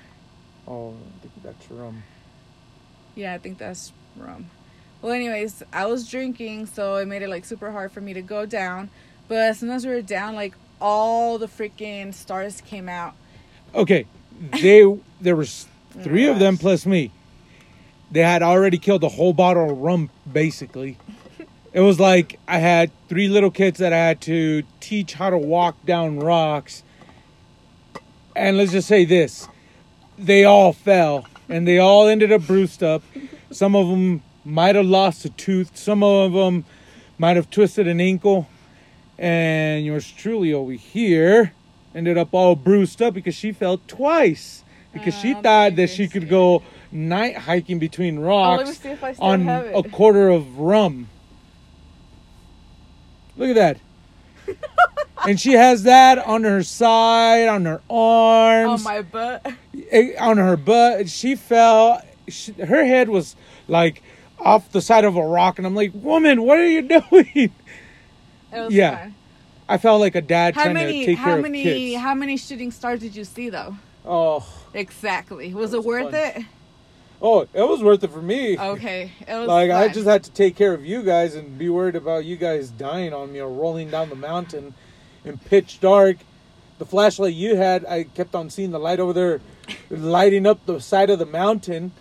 Oh, 0.68 0.90
I 0.90 1.20
think 1.22 1.42
that's 1.42 1.70
rum. 1.70 2.02
Yeah, 3.14 3.32
I 3.32 3.38
think 3.38 3.56
that's 3.56 3.92
rum. 4.18 4.50
Well, 5.00 5.12
anyways, 5.12 5.62
I 5.72 5.86
was 5.86 6.06
drinking, 6.06 6.66
so 6.66 6.96
it 6.96 7.06
made 7.06 7.22
it 7.22 7.30
like 7.30 7.46
super 7.46 7.70
hard 7.70 7.92
for 7.92 8.02
me 8.02 8.12
to 8.12 8.20
go 8.20 8.44
down. 8.44 8.90
But 9.26 9.38
as 9.38 9.60
soon 9.60 9.70
as 9.70 9.86
we 9.86 9.92
were 9.92 10.02
down, 10.02 10.34
like 10.34 10.52
all 10.82 11.38
the 11.38 11.46
freaking 11.46 12.12
stars 12.12 12.60
came 12.60 12.90
out. 12.90 13.14
Okay, 13.74 14.04
they 14.60 14.84
there 15.18 15.36
was 15.36 15.66
three 16.02 16.26
of 16.26 16.40
them 16.40 16.58
plus 16.58 16.84
me. 16.84 17.10
They 18.10 18.20
had 18.20 18.42
already 18.42 18.76
killed 18.76 19.00
the 19.00 19.08
whole 19.08 19.32
bottle 19.32 19.70
of 19.70 19.78
rum, 19.78 20.10
basically. 20.30 20.98
It 21.72 21.80
was 21.80 21.98
like 21.98 22.38
I 22.46 22.58
had 22.58 22.90
three 23.08 23.28
little 23.28 23.50
kids 23.50 23.78
that 23.78 23.94
I 23.94 23.98
had 23.98 24.20
to 24.22 24.62
teach 24.80 25.14
how 25.14 25.30
to 25.30 25.38
walk 25.38 25.86
down 25.86 26.18
rocks. 26.18 26.82
And 28.36 28.56
let's 28.56 28.72
just 28.72 28.88
say 28.88 29.04
this 29.04 29.48
they 30.18 30.44
all 30.44 30.72
fell. 30.72 31.26
and 31.48 31.66
they 31.66 31.78
all 31.78 32.06
ended 32.06 32.30
up 32.30 32.46
bruised 32.46 32.82
up. 32.82 33.02
Some 33.50 33.74
of 33.74 33.88
them 33.88 34.22
might 34.44 34.76
have 34.76 34.86
lost 34.86 35.24
a 35.24 35.30
tooth. 35.30 35.76
Some 35.76 36.02
of 36.02 36.32
them 36.32 36.64
might 37.18 37.36
have 37.36 37.50
twisted 37.50 37.88
an 37.88 38.00
ankle. 38.00 38.48
And 39.18 39.84
yours 39.84 40.10
truly 40.10 40.52
over 40.52 40.72
here 40.72 41.52
ended 41.94 42.16
up 42.16 42.32
all 42.32 42.54
bruised 42.54 43.02
up 43.02 43.14
because 43.14 43.34
she 43.34 43.52
fell 43.52 43.78
twice 43.88 44.62
because 44.92 45.14
she 45.14 45.34
Oh, 45.34 45.42
thought 45.42 45.76
that 45.76 45.90
she 45.90 46.06
could 46.08 46.28
go 46.28 46.62
night 46.92 47.36
hiking 47.36 47.78
between 47.78 48.18
Oh, 48.18 48.22
rocks 48.22 48.78
see 48.78 48.90
if 48.90 49.02
I 49.04 49.12
still 49.12 49.24
on 49.24 49.48
a 49.48 49.82
quarter 49.82 50.28
of 50.28 50.58
rum. 50.58 51.08
Look 53.36 53.50
at 53.50 53.54
that. 53.56 53.78
and 55.26 55.40
she 55.40 55.52
has 55.52 55.82
that 55.84 56.18
on 56.18 56.44
her 56.44 56.62
side, 56.62 57.48
on 57.48 57.64
her 57.66 57.80
arms, 57.90 58.84
on 58.86 58.92
my 58.94 59.02
butt. 59.02 59.46
eh, 59.90 60.12
on 60.18 60.36
her 60.38 60.56
butt. 60.56 61.08
She 61.08 61.34
fell. 61.36 62.02
She, 62.28 62.52
her 62.52 62.84
head 62.84 63.08
was 63.08 63.36
like 63.68 64.02
off 64.38 64.70
the 64.72 64.80
side 64.80 65.04
of 65.04 65.16
a 65.16 65.22
rock, 65.26 65.58
and 65.58 65.66
I'm 65.66 65.74
like, 65.74 65.92
"Woman, 65.94 66.42
what 66.42 66.58
are 66.58 66.66
you 66.68 66.82
doing?" 67.10 67.26
It 67.34 67.52
was 68.52 68.72
Yeah. 68.74 68.98
fun. 68.98 69.14
I 69.68 69.78
felt 69.78 70.00
like 70.00 70.16
a 70.16 70.20
dad 70.20 70.54
How 70.56 70.64
trying 70.64 70.74
many? 70.74 71.00
to 71.00 71.06
take 71.06 71.18
How 71.18 71.24
care 71.34 71.42
many? 71.42 71.60
of 71.60 71.64
kids. 71.92 72.02
How 72.02 72.14
many 72.14 72.36
shooting 72.36 72.70
stars 72.72 73.00
did 73.00 73.14
you 73.14 73.24
see 73.24 73.50
though? 73.50 73.76
Oh, 74.04 74.44
Exactly. 74.74 75.52
Was 75.54 75.74
it 75.74 75.84
worth 75.84 76.10
fun. 76.10 76.14
it? 76.14 76.42
Oh, 77.22 77.40
it 77.52 77.62
was 77.68 77.82
worth 77.82 78.02
it 78.04 78.10
for 78.10 78.22
me. 78.22 78.58
Okay. 78.58 79.12
It 79.26 79.34
was 79.34 79.48
Like 79.48 79.70
I 79.70 79.88
just 79.88 80.06
had 80.06 80.24
to 80.24 80.30
take 80.30 80.56
care 80.56 80.72
of 80.74 80.84
you 80.84 81.02
guys 81.02 81.34
and 81.34 81.58
be 81.58 81.68
worried 81.68 81.96
about 81.96 82.24
you 82.24 82.36
guys 82.36 82.70
dying 82.70 83.12
on 83.12 83.32
me 83.32 83.40
or 83.40 83.48
rolling 83.50 83.90
down 83.90 84.08
the 84.08 84.16
mountain 84.16 84.74
in 85.24 85.38
pitch 85.38 85.80
dark. 85.80 86.16
The 86.78 86.86
flashlight 86.86 87.34
you 87.34 87.56
had, 87.56 87.84
I 87.84 88.04
kept 88.04 88.34
on 88.34 88.48
seeing 88.48 88.70
the 88.70 88.78
light 88.78 89.00
over 89.00 89.12
there, 89.12 89.40
lighting 89.90 90.46
up 90.46 90.64
the 90.64 90.80
side 90.80 91.10
of 91.10 91.18
the 91.18 91.26
mountain, 91.26 91.92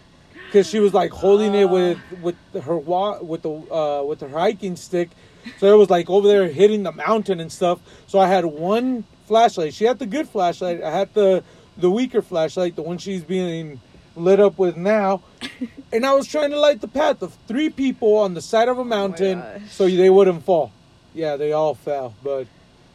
because 0.46 0.70
she 0.70 0.80
was 0.80 0.94
like 0.94 1.12
holding 1.12 1.54
it 1.54 1.70
with 1.70 2.00
with 2.22 2.36
her 2.64 2.78
wa- 2.78 3.20
with 3.22 3.42
the 3.42 3.52
uh, 3.52 4.04
with 4.04 4.22
her 4.22 4.30
hiking 4.30 4.78
stick. 4.78 5.10
So 5.58 5.74
it 5.74 5.78
was 5.78 5.90
like 5.90 6.10
over 6.10 6.28
there 6.28 6.48
hitting 6.48 6.84
the 6.84 6.92
mountain 6.94 7.40
and 7.42 7.52
stuff. 7.52 7.80
So 8.08 8.20
I 8.20 8.28
had 8.28 8.46
one 8.46 9.04
flashlight. 9.28 9.74
She 9.74 9.84
had 9.84 10.00
the 10.00 10.06
good 10.06 10.30
flashlight. 10.30 10.82
I 10.82 10.92
had 10.92 11.14
the 11.14 11.44
the 11.78 11.92
weaker 11.92 12.22
flashlight, 12.22 12.76
the 12.78 12.82
one 12.82 12.98
she's 12.98 13.24
being 13.24 13.82
lit 14.20 14.40
up 14.40 14.58
with 14.60 14.76
now. 14.78 15.22
And 15.92 16.06
I 16.06 16.14
was 16.14 16.28
trying 16.28 16.52
to 16.52 16.60
light 16.60 16.82
the 16.82 16.88
path 16.88 17.24
of 17.24 17.34
three 17.48 17.72
people 17.72 18.18
on 18.18 18.36
the 18.36 18.44
side 18.44 18.68
of 18.68 18.78
a 18.78 18.86
mountain 18.86 19.40
gosh. 19.40 19.72
so 19.72 19.88
they 19.88 20.12
wouldn't 20.12 20.44
fall. 20.46 20.72
Yeah, 21.16 21.36
they 21.36 21.52
all 21.52 21.74
fell, 21.74 22.14
but 22.24 22.46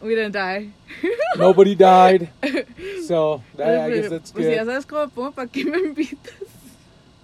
we 0.00 0.14
didn't 0.14 0.30
die. 0.32 0.68
nobody 1.36 1.74
died. 1.74 2.30
So 3.08 3.42
that, 3.56 3.80
I 3.80 3.90
guess 3.90 4.10
that's 4.10 4.30
Pues 4.30 4.46
ya 4.46 4.62
good, 4.62 4.68
sabes 4.68 4.86
cómo 4.86 5.10
pongo 5.12 5.32
para 5.32 5.48
que 5.48 5.64
me 5.64 5.78
invitas. 5.90 6.46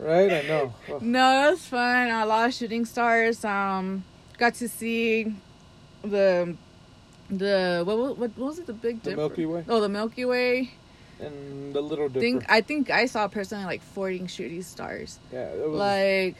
right? 0.01 0.33
I 0.33 0.43
know. 0.49 0.75
Well, 0.89 1.01
No, 1.01 1.47
it 1.47 1.51
was 1.53 1.67
fun. 1.67 2.11
A 2.11 2.27
lot 2.27 2.49
of 2.49 2.55
shooting 2.55 2.85
stars. 2.85 3.45
Um, 3.45 4.03
got 4.39 4.55
to 4.55 4.67
see 4.69 5.33
the 6.03 6.57
the 7.31 7.85
what 7.87 7.97
what, 7.97 8.19
what 8.19 8.39
was 8.39 8.59
it? 8.59 8.67
The 8.67 8.73
Big 8.73 9.03
The 9.05 9.11
Dipper? 9.11 9.17
Milky 9.23 9.47
Way? 9.47 9.65
Oh, 9.69 9.81
the 9.81 9.89
Milky 9.89 10.25
Way. 10.25 10.73
And 11.21 11.75
the 11.75 11.81
little 11.81 12.09
dipper. 12.09 12.21
Think 12.21 12.45
I 12.49 12.61
think 12.61 12.91
I 12.91 13.07
saw 13.07 13.29
personally 13.29 13.65
like 13.65 13.83
40 13.83 14.27
shooting 14.27 14.63
stars. 14.63 15.19
yeah, 15.33 15.47
it 15.49 15.69
was, 15.69 15.79
Like, 15.79 16.37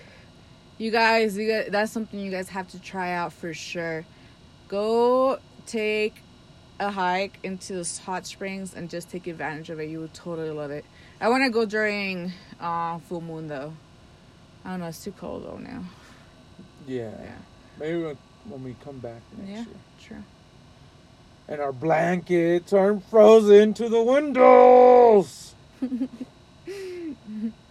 you 0.79 0.91
guys, 0.91 1.37
you 1.37 1.49
guys, 1.49 1.69
that's 1.71 1.93
something 1.93 2.19
you 2.19 2.31
guys 2.31 2.49
have 2.51 2.69
to 2.71 2.81
try 2.81 3.13
out 3.13 3.33
for 3.33 3.53
sure. 3.55 4.05
Go 4.69 5.39
take 5.67 6.15
a 6.79 6.91
hike 6.91 7.39
into 7.43 7.75
the 7.75 8.01
hot 8.05 8.27
springs 8.27 8.73
and 8.75 8.89
just 8.89 9.11
take 9.11 9.27
advantage 9.27 9.69
of 9.71 9.79
it. 9.81 9.91
You 9.91 10.01
would 10.01 10.15
totally 10.15 10.51
love 10.51 10.71
it. 10.71 10.85
I 11.21 11.29
want 11.29 11.45
to 11.45 11.51
go 11.51 11.67
during 11.67 12.33
uh, 12.61 12.99
full 13.01 13.21
moon 13.21 13.49
though. 13.49 13.75
I 14.65 14.71
don't 14.71 14.81
know. 14.81 14.87
It's 14.87 15.05
too 15.05 15.13
cold 15.13 15.45
though 15.45 15.59
now. 15.59 15.85
yeah. 16.87 17.11
Yeah. 17.23 17.33
Maybe 17.79 18.03
when, 18.03 18.65
we 18.65 18.75
come 18.85 18.99
back 18.99 19.21
next 19.39 19.49
Yeah. 19.51 19.57
year. 19.57 19.67
True. 20.03 20.23
And 21.51 21.61
our 21.61 21.73
blankets 21.73 22.73
aren't 22.73 23.05
frozen 23.11 23.75
to 23.75 23.89
the 23.89 24.01
windows. 24.01 25.55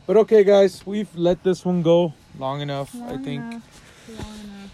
but 0.05 0.17
okay, 0.17 0.43
guys, 0.43 0.85
we've 0.85 1.15
let 1.15 1.43
this 1.43 1.63
one 1.63 1.81
go 1.81 2.13
long 2.37 2.59
enough. 2.59 2.93
I 2.93 3.15
think 3.15 3.41
enough, 3.41 3.63
long 4.09 4.39
enough. 4.43 4.71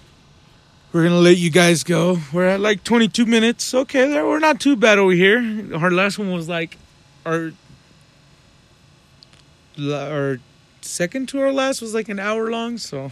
we're 0.92 1.04
gonna 1.04 1.20
let 1.20 1.38
you 1.38 1.52
guys 1.52 1.84
go. 1.84 2.18
We're 2.34 2.48
at 2.48 2.60
like 2.60 2.84
22 2.84 3.28
minutes. 3.28 3.76
Okay, 3.76 4.10
there 4.10 4.26
we're 4.26 4.40
not 4.40 4.60
too 4.60 4.76
bad 4.76 4.98
over 4.98 5.12
here. 5.12 5.38
Our 5.76 5.92
last 5.92 6.18
one 6.18 6.32
was 6.32 6.50
like 6.50 6.80
our 7.28 7.52
our 9.80 10.40
second 10.82 11.30
to 11.30 11.42
our 11.42 11.52
last 11.52 11.80
was 11.80 11.94
like 11.94 12.10
an 12.10 12.18
hour 12.20 12.50
long. 12.50 12.80
So, 12.80 13.12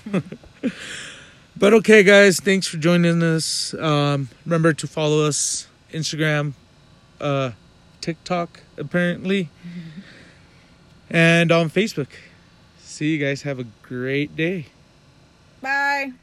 but 1.56 1.73
okay, 1.75 2.01
guys, 2.01 2.39
thanks 2.39 2.65
for 2.65 2.77
joining 2.77 3.21
us. 3.21 3.75
Um, 3.75 4.29
remember 4.43 4.73
to 4.73 4.88
follow 4.88 5.23
us 5.25 5.67
Instagram, 5.93 6.53
uh, 7.21 7.51
TikTok, 8.01 8.62
apparently, 8.77 9.49
and 11.10 11.51
on 11.51 11.69
Facebook. 11.69 12.10
See 12.79 13.15
you 13.15 13.25
guys. 13.25 13.43
Have 13.43 13.60
a 13.60 13.65
great 13.84 14.36
day. 14.36 14.67
Bye. 15.62 16.13